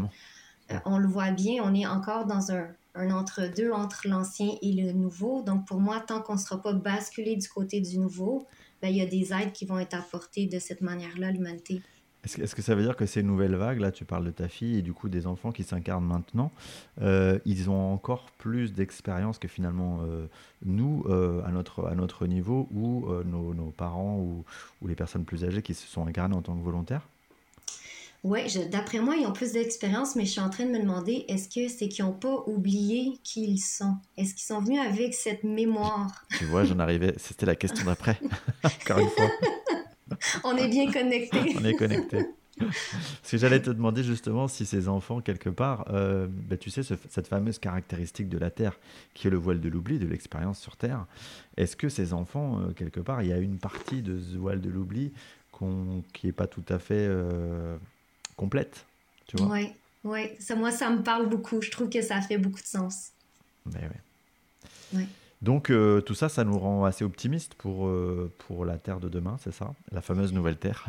[0.71, 4.73] Euh, on le voit bien, on est encore dans un, un entre-deux entre l'ancien et
[4.73, 5.43] le nouveau.
[5.43, 8.47] Donc, pour moi, tant qu'on ne sera pas basculé du côté du nouveau,
[8.81, 11.83] ben, il y a des aides qui vont être apportées de cette manière-là à l'humanité.
[12.25, 14.47] Est-ce que, ça veut dire que c'est une nouvelle vague Là, tu parles de ta
[14.47, 16.53] fille et du coup des enfants qui s'incarnent maintenant.
[17.01, 20.27] Euh, ils ont encore plus d'expérience que finalement euh,
[20.65, 24.45] nous, euh, à, notre, à notre niveau, ou nos, nos, parents ou,
[24.83, 27.07] ou, les personnes plus âgées qui se sont incarnées en tant que volontaires?
[28.23, 28.41] Oui,
[28.71, 31.49] d'après moi, ils ont plus d'expérience, mais je suis en train de me demander, est-ce
[31.49, 33.97] que c'est qu'ils n'ont pas oublié qui ils sont?
[34.19, 36.27] Est-ce qu'ils sont venus avec cette mémoire?
[36.37, 38.19] Tu vois, j'en arrivais, c'était la question d'après,
[38.63, 39.31] encore une fois.
[40.45, 41.55] On est bien connectés.
[41.59, 42.27] On est connectés.
[42.59, 46.83] Parce que j'allais te demander justement si ces enfants, quelque part, euh, ben, tu sais,
[46.83, 48.79] cette fameuse caractéristique de la Terre
[49.15, 51.07] qui est le voile de l'oubli, de l'expérience sur Terre,
[51.57, 54.61] est-ce que ces enfants, euh, quelque part, il y a une partie de ce voile
[54.61, 55.13] de l'oubli
[56.15, 57.77] qui n'est pas tout à fait euh,
[58.37, 58.87] complète
[59.27, 59.49] tu vois?
[59.49, 59.73] Oui,
[60.05, 60.37] ouais.
[60.41, 61.61] Ça, moi, ça me parle beaucoup.
[61.61, 63.11] Je trouve que ça fait beaucoup de sens.
[63.67, 63.91] Ben,
[64.95, 65.07] ouais.
[65.43, 69.09] Donc euh, tout ça, ça nous rend assez optimistes pour, euh, pour la Terre de
[69.09, 69.75] demain, c'est ça?
[69.91, 70.87] La fameuse nouvelle Terre.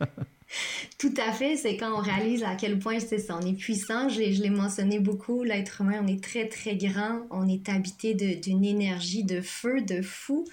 [0.98, 3.38] Tout à fait, c'est quand on réalise à quel point c'est ça.
[3.40, 7.48] On est puissant, je l'ai mentionné beaucoup, l'être humain, on est très très grand, on
[7.48, 10.44] est habité d'une énergie de feu, de fou.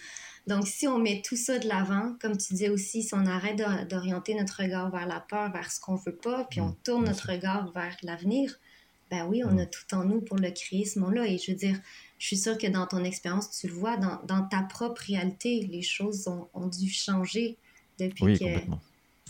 [0.47, 3.61] Donc si on met tout ça de l'avant, comme tu disais aussi, si on arrête
[3.89, 7.05] d'orienter notre regard vers la peur, vers ce qu'on veut pas, puis on mmh, tourne
[7.05, 8.57] notre regard vers l'avenir,
[9.13, 9.59] ben oui, on mmh.
[9.59, 11.27] a tout en nous pour le créer ce monde-là.
[11.27, 11.75] Et je veux dire,
[12.17, 15.67] je suis sûre que dans ton expérience, tu le vois, dans, dans ta propre réalité,
[15.71, 17.57] les choses ont, ont dû changer
[17.99, 18.45] depuis oui, que...
[18.45, 18.81] Complètement.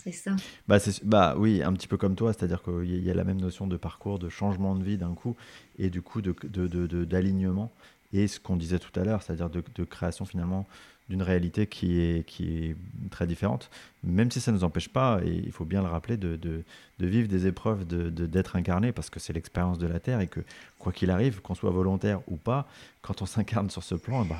[0.02, 0.36] C'est ça.
[0.68, 3.66] Bah, bah oui, un petit peu comme toi, c'est-à-dire qu'il y a la même notion
[3.66, 5.34] de parcours, de changement de vie d'un coup,
[5.78, 7.72] et du coup d'alignement.
[8.12, 10.66] De, de, et ce qu'on disait tout à l'heure, c'est-à-dire de, création finalement
[11.08, 12.76] d'une réalité qui est, qui est
[13.10, 13.70] très différente,
[14.02, 16.62] même si ça ne nous empêche pas, et il faut bien le rappeler, de, de,
[16.98, 20.40] de vivre des épreuves, d'être incarné, parce que c'est l'expérience de la Terre, et que
[20.78, 22.66] quoi qu'il arrive, qu'on soit volontaire ou pas,
[23.02, 24.38] quand on s'incarne sur ce plan, bah,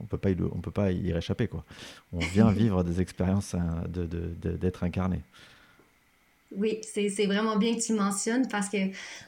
[0.00, 1.48] on peut pas on peut pas y réchapper.
[1.48, 1.64] Quoi.
[2.12, 5.22] On vient vivre des expériences hein, d'être incarné.
[6.50, 8.78] Oui, c'est vraiment bien que tu mentionnes parce que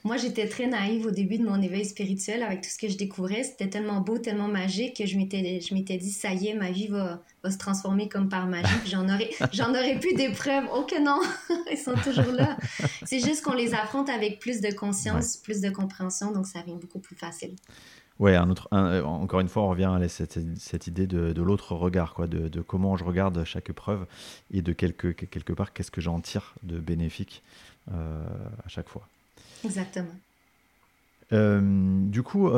[0.04, 2.96] moi, j'étais très naïve au début de mon éveil spirituel avec tout ce que je
[2.96, 3.42] découvrais.
[3.42, 7.22] C'était tellement beau, tellement magique que je m'étais dit, ça y est, ma vie va,
[7.44, 8.72] va se transformer comme par magie.
[8.86, 10.64] J'en aurais, aurais plus des preuves.
[10.74, 11.20] Oh que non,
[11.70, 12.56] ils sont toujours là.
[13.04, 16.76] C'est juste qu'on les affronte avec plus de conscience, plus de compréhension, donc ça vient
[16.76, 17.54] beaucoup plus facile.
[18.20, 21.42] Ouais, un autre, euh, encore une fois, on revient à cette, cette idée de, de
[21.42, 24.04] l'autre regard, quoi, de, de, comment je regarde chaque preuve
[24.52, 27.42] et de quelque, quelque part qu'est-ce que j'en tire de bénéfique
[27.90, 28.22] euh,
[28.62, 29.08] à chaque fois.
[29.64, 30.12] Exactement.
[31.32, 32.50] Euh, du coup,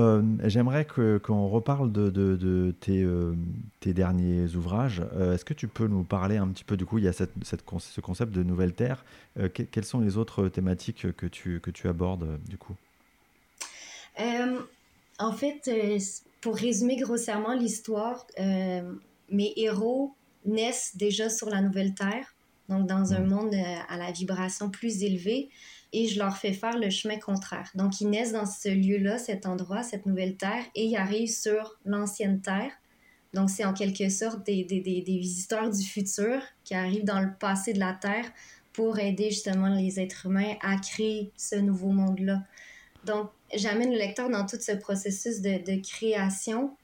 [0.43, 3.07] j'aimerais qu'on reparle de, de tes,
[3.79, 5.01] tes, derniers ouvrages.
[5.21, 7.35] Est-ce que tu peux nous parler un petit peu, du coup, il y a cette,
[7.45, 9.05] cette, ce concept de nouvelle terre.
[9.53, 12.75] quelles sont les autres thématiques que tu, que tu abordes, du coup?
[15.19, 15.99] En fait, euh,
[16.41, 18.95] pour résumer grossièrement l'histoire, euh,
[19.31, 22.35] mes héros naissent déjà sur la Nouvelle Terre,
[22.69, 23.29] donc dans un mm.
[23.29, 25.51] monde euh, à la vibration plus élevée,
[25.93, 27.71] et je leur fais faire le chemin contraire.
[27.75, 31.79] Donc, ils naissent dans ce lieu-là, cet endroit, cette Nouvelle Terre, et ils arrivent sur
[31.85, 32.73] l'ancienne Terre.
[33.35, 37.21] Donc, c'est en quelque sorte des, des, des, des, visiteurs du futur qui arrivent dans
[37.21, 38.31] le passé de la Terre
[38.73, 42.43] pour aider justement les êtres humains à créer ce nouveau monde-là.
[43.05, 46.77] Donc, j'amène le lecteur dans tout ce processus de, création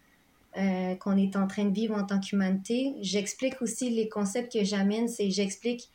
[0.57, 2.95] euh, qu'on est en train de vivre en tant qu'humanité.
[3.01, 5.91] J'explique aussi les concepts que j'amène, c'est j'explique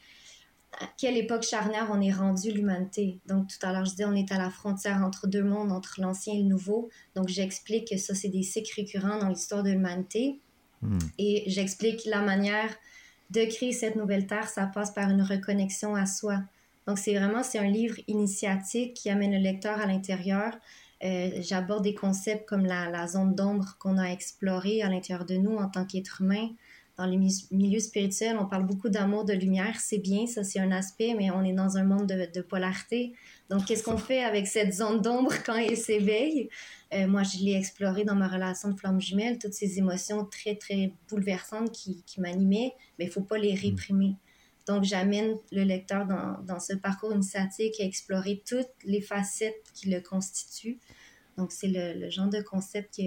[0.79, 3.19] à quelle époque charnière on est rendu l'humanité.
[3.27, 6.01] Donc tout à l'heure, je dis on est à la frontière entre deux mondes, entre
[6.01, 6.89] l'ancien et le nouveau.
[7.15, 10.39] Donc j'explique que ça, c'est des cycles récurrents dans l'histoire de l'humanité.
[10.81, 10.97] Hmm.
[11.19, 12.73] Et j'explique la manière
[13.29, 16.39] de créer cette nouvelle terre, ça passe par une reconnexion à soi.
[16.87, 20.53] Donc, c'est vraiment, c'est un livre initiatique qui amène le lecteur à l'intérieur.
[21.03, 25.35] Euh, j'aborde des concepts comme la, la zone d'ombre qu'on a explorée à l'intérieur de
[25.35, 26.49] nous en tant qu'être humain.
[26.95, 27.17] Dans les
[27.49, 29.79] milieux spirituels, on parle beaucoup d'amour, de lumière.
[29.79, 33.13] C'est bien, ça, c'est un aspect, mais on est dans un monde de, de polarité.
[33.49, 36.49] Donc, qu'est-ce qu'on fait avec cette zone d'ombre quand elle s'éveille?
[36.93, 40.55] Euh, moi, je l'ai exploré dans ma relation de flamme jumelle, toutes ces émotions très,
[40.55, 44.15] très bouleversantes qui, qui m'animaient, mais il ne faut pas les réprimer.
[44.65, 49.89] Donc, j'amène le lecteur dans, dans, ce parcours initiatique à explorer toutes les facettes qui
[49.89, 50.79] le constituent.
[51.37, 53.03] Donc, c'est le, le, genre de concept que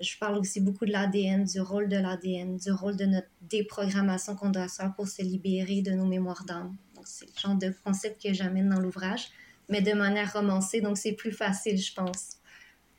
[0.00, 4.34] je parle aussi beaucoup de l'ADN, du rôle de l'ADN, du rôle de notre déprogrammation
[4.36, 6.76] qu'on doit faire pour se libérer de nos mémoires d'âme.
[6.94, 9.28] Donc, c'est le genre de concept que j'amène dans l'ouvrage,
[9.68, 10.80] mais de manière romancée.
[10.80, 12.38] Donc, c'est plus facile, je pense,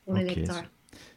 [0.04, 0.62] pour le lecteur.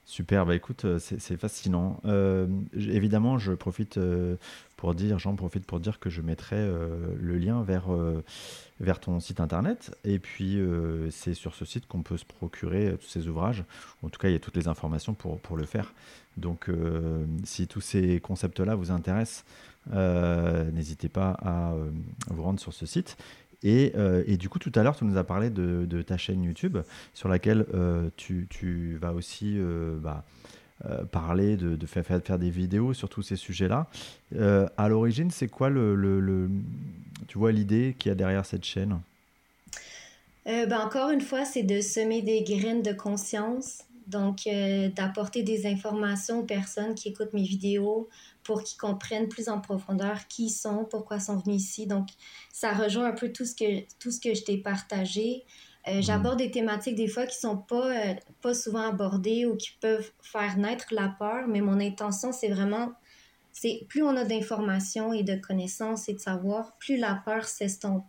[0.09, 2.01] Super, bah écoute, euh, c'est fascinant.
[2.05, 4.37] Euh, évidemment, je profite euh,
[4.75, 9.95] pour dire, j'en profite pour dire que je mettrai le lien vers, ton site internet.
[10.03, 10.59] Et puis,
[11.11, 13.63] c'est sur ce site qu'on peut se procurer tous ces ouvrages.
[14.01, 15.93] En tout cas, il y a toutes les informations pour le faire.
[16.37, 16.71] Donc,
[17.43, 19.43] si tous ces concepts-là vous intéressent,
[19.91, 21.75] n'hésitez pas à
[22.29, 23.17] vous rendre sur ce site.
[23.65, 26.77] Euh, et, du coup, tout à l'heure, tu nous as parlé de, ta chaîne YouTube
[27.13, 30.23] sur laquelle euh, tu, vas aussi euh, bah,
[31.11, 33.87] parler, de, faire, des vidéos sur tous ces sujets-là.
[34.77, 36.49] à l'origine, c'est quoi le,
[37.27, 38.99] tu vois l'idée qu'il y a derrière cette chaîne?
[40.45, 45.67] Ben encore une fois, c'est de semer des graines de conscience donc, euh, d'apporter des
[45.67, 48.09] informations aux personnes qui écoutent mes vidéos
[48.43, 51.85] pour qu'ils comprennent plus en profondeur qui ils sont, pourquoi ils sont venus ici.
[51.85, 52.07] Donc,
[52.51, 55.45] ça rejoint un peu tout ce que, tout ce que je t'ai partagé.
[55.87, 56.01] Euh, mm.
[56.01, 60.11] J'aborde des thématiques des fois qui sont pas, euh, pas souvent abordées ou qui peuvent
[60.21, 62.91] faire naître la peur, mais mon intention, c'est vraiment,
[63.51, 68.05] c'est plus on a d'informations et de connaissances et de savoir, plus la peur s'estompe.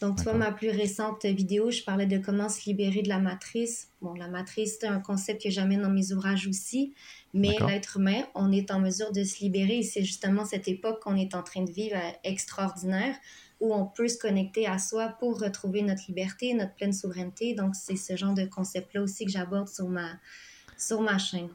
[0.00, 3.18] Donc, tu vois, ma plus récente vidéo, je parlais de comment se libérer de la
[3.18, 3.88] matrice.
[4.02, 6.92] Bon, la matrice, c'est un concept que j'amène dans mes ouvrages aussi,
[7.32, 11.00] mais l'être humain, on est en mesure de se libérer et c'est justement cette époque
[11.00, 13.16] qu'on est en train de vivre euh, extraordinaire
[13.60, 17.54] où on peut se connecter à soi pour retrouver notre liberté, notre pleine souveraineté.
[17.54, 20.10] Donc, c'est ce genre de concept-là aussi que j'aborde sur ma,
[20.76, 21.48] sur ma chaîne.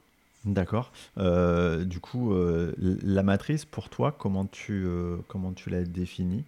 [0.45, 0.91] D'accord.
[1.19, 4.87] Euh, du coup, euh, la matrice, pour toi, comment tu,
[5.27, 6.43] comment tu l'as définie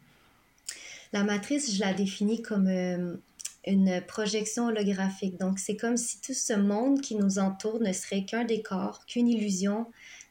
[1.13, 3.15] la matrice, je la définis comme euh,
[3.65, 5.39] une projection holographique.
[5.39, 9.29] Donc, c'est comme si tout ce monde qui nous entoure ne serait qu'un décor, qu'une
[9.29, 9.85] illusion.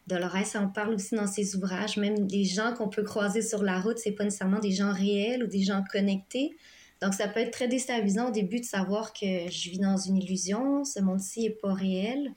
[0.08, 1.96] Dolores en parle aussi dans ses ouvrages.
[1.96, 5.44] Même des gens qu'on peut croiser sur la route, c'est pas nécessairement des gens réels
[5.44, 6.56] ou des gens connectés.
[7.00, 10.16] Donc, ça peut être très déstabilisant au début de savoir que je vis dans une
[10.16, 12.34] illusion, ce monde-ci n'est pas réel.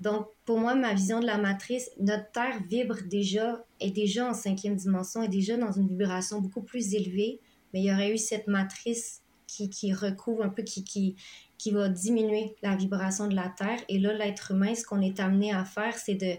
[0.00, 4.34] Donc, pour moi, ma vision de la matrice, notre Terre vibre déjà, est déjà en
[4.34, 7.40] cinquième dimension, est déjà dans une vibration beaucoup plus élevée
[7.72, 11.16] mais il y aurait eu cette matrice qui, qui recouvre un peu, qui, qui,
[11.56, 13.80] qui va diminuer la vibration de la Terre.
[13.88, 16.34] Et là, l'être humain, ce qu'on est amené à faire, c'est de,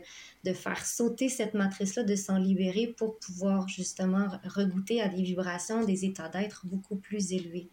[0.49, 5.83] de faire sauter cette matrice-là, de s'en libérer pour pouvoir justement regoûter à des vibrations,
[5.83, 7.67] des états d'être beaucoup plus élevés.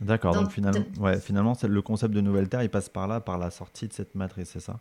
[0.00, 3.38] D'accord, donc, finalement, ouais, finalement le concept de nouvelle Terre, il passe par là, par
[3.38, 4.78] la sortie de cette matrice, c'est ça?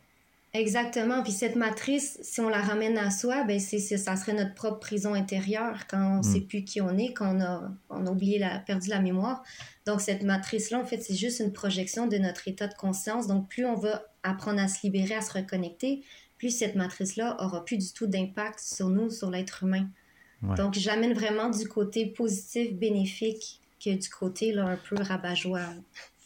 [0.55, 1.21] Exactement.
[1.21, 4.79] Puis cette matrice, si on la ramène à soi, ben c'est, ça serait notre propre
[4.79, 6.47] prison intérieure quand on ne sait hmm.
[6.47, 9.43] plus qui on est, quand on a, on a oublié la, perdu la mémoire.
[9.85, 13.27] Donc cette matrice-là, en fait, c'est juste une projection de notre état de conscience.
[13.27, 16.03] Donc plus on va apprendre à se libérer, à se reconnecter,
[16.37, 19.87] plus cette matrice-là aura plus du tout d'impact sur nous, sur l'être humain.
[20.57, 25.61] Donc j'amène vraiment du côté positif, bénéfique, que du côté là, un peu rabat-joie.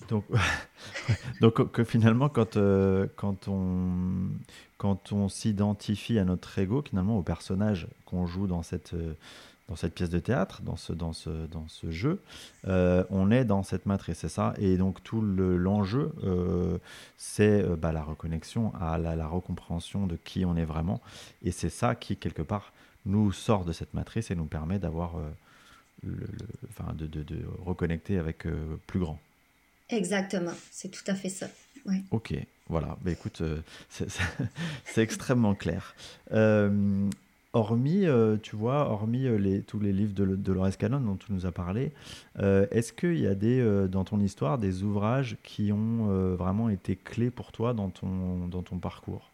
[0.08, 0.26] Donc,
[1.42, 4.30] donc que finalement, quand, euh, quand on,
[4.78, 9.14] quand on s'identifie à notre ego, finalement au personnage qu'on joue dans cette, euh,
[9.68, 12.22] dans cette pièce de théâtre, dans ce, dans ce, dans ce jeu,
[12.68, 14.54] euh, on est dans cette matrice, c'est ça.
[14.58, 16.14] Et donc tout l'enjeu,
[17.18, 21.02] c'est bah, la reconnexion à la, la, recompréhension de qui on est vraiment.
[21.44, 22.72] Et c'est ça qui, quelque part,
[23.06, 25.16] nous sort de cette matrice et nous permet d'avoir,
[26.70, 28.48] enfin, de, de, reconnecter avec
[28.88, 29.20] plus grand.
[29.90, 31.48] Exactement, c'est tout à fait ça.
[32.12, 32.34] Ok,
[32.68, 32.98] voilà.
[33.02, 33.62] Bah, écoute, euh,
[34.86, 35.96] c'est extrêmement clair.
[36.32, 37.10] Euh,
[37.54, 41.46] hormis, euh, tu vois, hormis les, tous les livres de, de Cannon dont tu nous
[41.46, 41.92] as parlé,
[42.38, 47.32] est-ce qu'il y a des, dans ton histoire des ouvrages qui ont vraiment été clés
[47.32, 49.32] pour toi dans ton, dans ton parcours?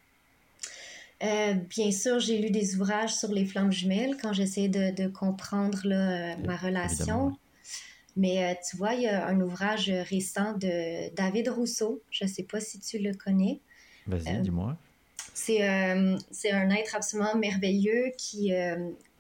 [1.22, 5.82] Bien sûr, j'ai lu des ouvrages sur les flammes jumelles quand j'essayais de, de, comprendre
[6.46, 7.36] ma relation.
[8.16, 12.02] Mais euh, tu vois, il y a un ouvrage récent de David Rousseau.
[12.12, 13.60] Je ne sais pas si tu le connais.
[14.08, 14.78] Vas-y, euh, dis-moi.
[15.34, 16.18] C'est euh,
[16.52, 18.52] un être absolument merveilleux qui,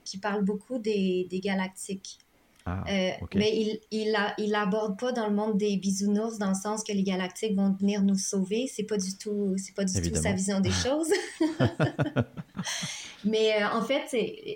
[0.05, 2.19] qui parle beaucoup des, des galactiques.
[2.67, 2.83] Ah,
[3.35, 6.93] Mais il il, il aborde pas dans le monde des bisounours dans le sens que
[6.93, 8.65] les galactiques vont venir nous sauver.
[8.73, 11.11] C'est pas du tout c'est pas du tout sa vision des choses.
[13.25, 14.11] Mais en fait,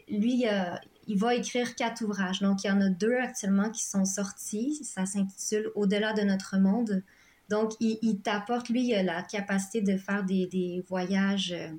[0.07, 0.79] lui, il
[1.18, 2.39] va écrire quatre ouvrages.
[2.41, 4.80] Donc, il y en a deux actuellement qui sont sortis.
[4.84, 7.03] Ça s'intitule Au-delà de notre monde.
[7.49, 11.70] Donc, il, t'apporte, lui, la capacité de faire des, voyages euh,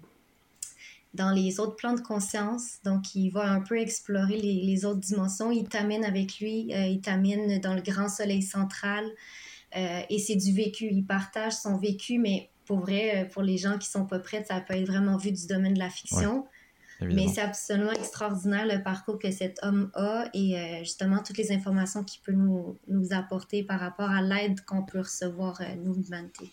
[1.14, 2.78] dans les autres plans de conscience.
[2.84, 5.52] Donc, il va un peu explorer les, autres dimensions.
[5.52, 9.04] Il t'amène avec lui, euh, il t'amène dans le grand soleil central.
[9.76, 10.88] Euh, et c'est du vécu.
[10.90, 14.60] Il partage son vécu, mais pour vrai, pour les gens qui sont pas prêts, ça
[14.60, 16.46] peut être vraiment vu du domaine de la fiction.
[17.02, 21.52] Mais c'est absolument extraordinaire le parcours que cet homme a et euh, justement toutes les
[21.52, 25.94] informations qu'il peut nous, nous, apporter par rapport à l'aide qu'on peut recevoir, euh, nous,
[25.94, 26.50] l'humanité.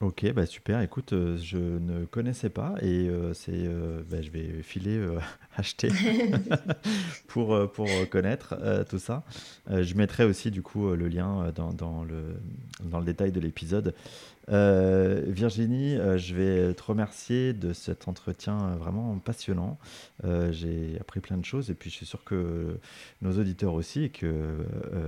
[0.00, 0.80] Ok, bah super.
[0.80, 4.98] Écoute, euh, je ne connaissais pas et euh, c'est, euh, bah, je vais filer
[5.56, 5.90] acheter
[7.28, 8.56] pour, pour connaître
[8.88, 9.24] tout ça.
[9.68, 12.40] je mettrai aussi du coup le lien dans, dans le,
[12.82, 13.94] dans le détail de l'épisode.
[14.48, 19.78] Virginie, je vais te remercier de cet entretien vraiment passionnant.
[20.50, 22.78] j'ai appris plein de choses et puis je suis sûr que
[23.22, 24.56] nos auditeurs aussi et que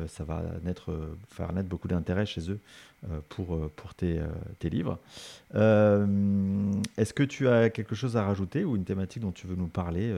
[0.07, 0.93] ça va naître,
[1.28, 2.91] faire naître beaucoup d'intérêt chez eux euh,
[3.28, 4.28] pour, euh, pour tes, euh,
[4.68, 4.98] livres.
[5.53, 9.68] Est-ce que tu as quelque chose à rajouter ou une thématique dont tu veux nous
[9.68, 10.14] parler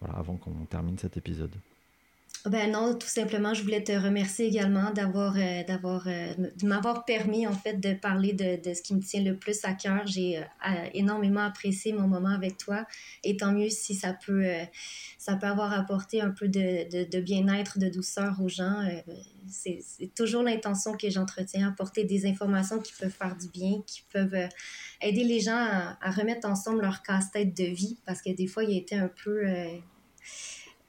[0.00, 1.54] voilà, avant qu'on termine cet épisode?
[2.46, 7.04] Ben non, tout simplement, je voulais te remercier également d'avoir, euh, d'avoir, euh, de m'avoir
[7.04, 10.04] permis en fait de parler de, de, ce qui me tient le plus à cœur.
[10.06, 10.42] J'ai euh,
[10.92, 12.84] énormément apprécié mon moment avec toi
[13.22, 14.44] et tant mieux si ça peut,
[15.18, 18.88] ça peut avoir apporté un peu de, de, bien-être, de douceur aux gens.
[19.48, 24.02] c'est, c'est toujours l'intention que j'entretiens, apporter des informations qui peuvent faire du bien, qui
[24.12, 24.48] peuvent
[25.00, 28.64] aider les gens à, à remettre ensemble leur casse-tête de vie parce que des fois,
[28.64, 29.46] il a été un peu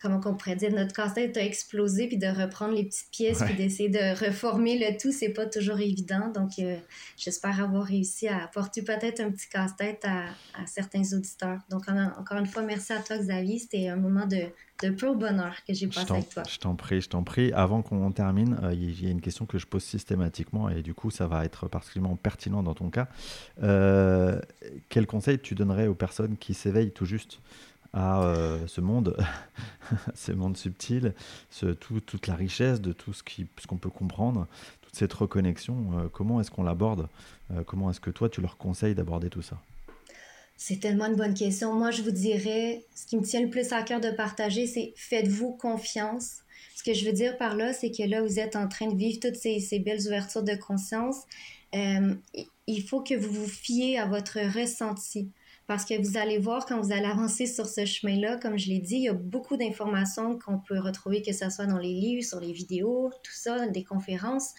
[0.03, 3.55] comment on pourrait dire, notre casse-tête a explosé, puis de reprendre les petites pièces, puis
[3.55, 6.29] d'essayer de reformer le tout, c'est pas toujours évident.
[6.35, 6.75] Donc, euh,
[7.15, 10.25] j'espère avoir réussi à apporter peut-être un petit casse-tête à,
[10.65, 11.59] certains auditeurs.
[11.69, 13.59] Donc, encore une fois, merci à toi, Xavier.
[13.59, 14.47] C'était un moment de,
[14.83, 16.43] de pur bonheur que j'ai passé avec toi.
[16.49, 17.53] Je t'en prie, je t'en prie.
[17.53, 20.93] Avant qu'on termine, euh, il y a une question que je pose systématiquement, et du
[20.93, 23.07] coup, ça va être particulièrement pertinent dans ton cas.
[23.63, 24.37] Euh,
[24.89, 27.39] quel conseil tu donnerais aux personnes qui s'éveillent tout juste?
[27.93, 29.15] À euh, ce monde,
[30.15, 31.13] ce monde subtil,
[31.49, 33.23] ce, tout, toute la richesse de tout ce
[33.67, 34.47] qu'on peut comprendre,
[34.81, 35.99] toute cette reconnexion.
[35.99, 37.07] Euh, comment est-ce qu'on l'aborde
[37.51, 39.61] euh, Comment est-ce que toi, tu leur conseilles d'aborder tout ça?
[40.57, 41.73] C'est tellement une bonne question.
[41.73, 44.93] Moi, je vous dirais, ce qui me tient le plus à cœur de partager, c'est
[44.95, 46.37] faites-vous confiance.
[46.75, 48.97] Ce que je veux dire par là, c'est que là, vous êtes en train de
[48.97, 51.17] vivre toutes ces belles ouvertures de conscience.
[51.73, 55.29] il faut que vous vous fiez à votre ressenti.
[55.65, 58.79] Parce que vous allez voir quand vous allez avancer sur ce chemin-là, comme je l'ai
[58.79, 62.23] dit, il y a beaucoup d'informations qu'on peut retrouver, que ce soit dans les livres,
[62.23, 64.51] sur les vidéos, tout ça, des conférences.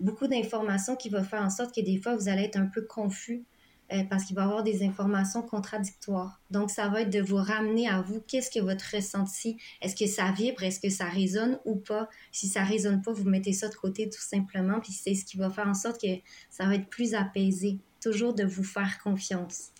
[0.00, 2.82] Beaucoup d'informations qui vont faire en sorte que des fois, vous allez être un peu
[2.82, 3.44] confus
[3.92, 6.40] euh, parce qu'il va y avoir des informations contradictoires.
[6.50, 9.56] Donc, ça va être de vous ramener à vous, qu'est-ce que votre ressenti?
[9.80, 10.62] Est-ce que ça vibre?
[10.62, 12.08] Est-ce que ça résonne ou pas?
[12.30, 15.38] Si ça résonne pas, vous mettez ça de côté tout simplement, puis c'est ce qui
[15.38, 16.08] va faire en sorte que
[16.50, 17.78] ça va être plus apaisé.
[18.02, 19.70] Toujours de vous faire confiance.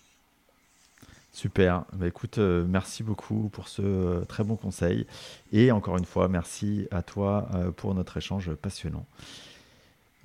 [1.31, 1.85] Super.
[1.93, 5.05] Bah, écoute, euh, merci beaucoup pour ce euh, très bon conseil.
[5.51, 9.05] Et encore une fois, merci à toi euh, pour notre échange passionnant.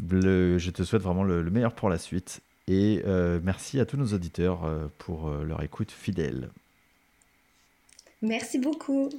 [0.00, 2.40] je te souhaite vraiment le, meilleur pour la suite.
[2.66, 3.02] Et
[3.42, 6.48] merci à tous nos auditeurs pour leur écoute fidèle.
[8.22, 9.10] Merci beaucoup.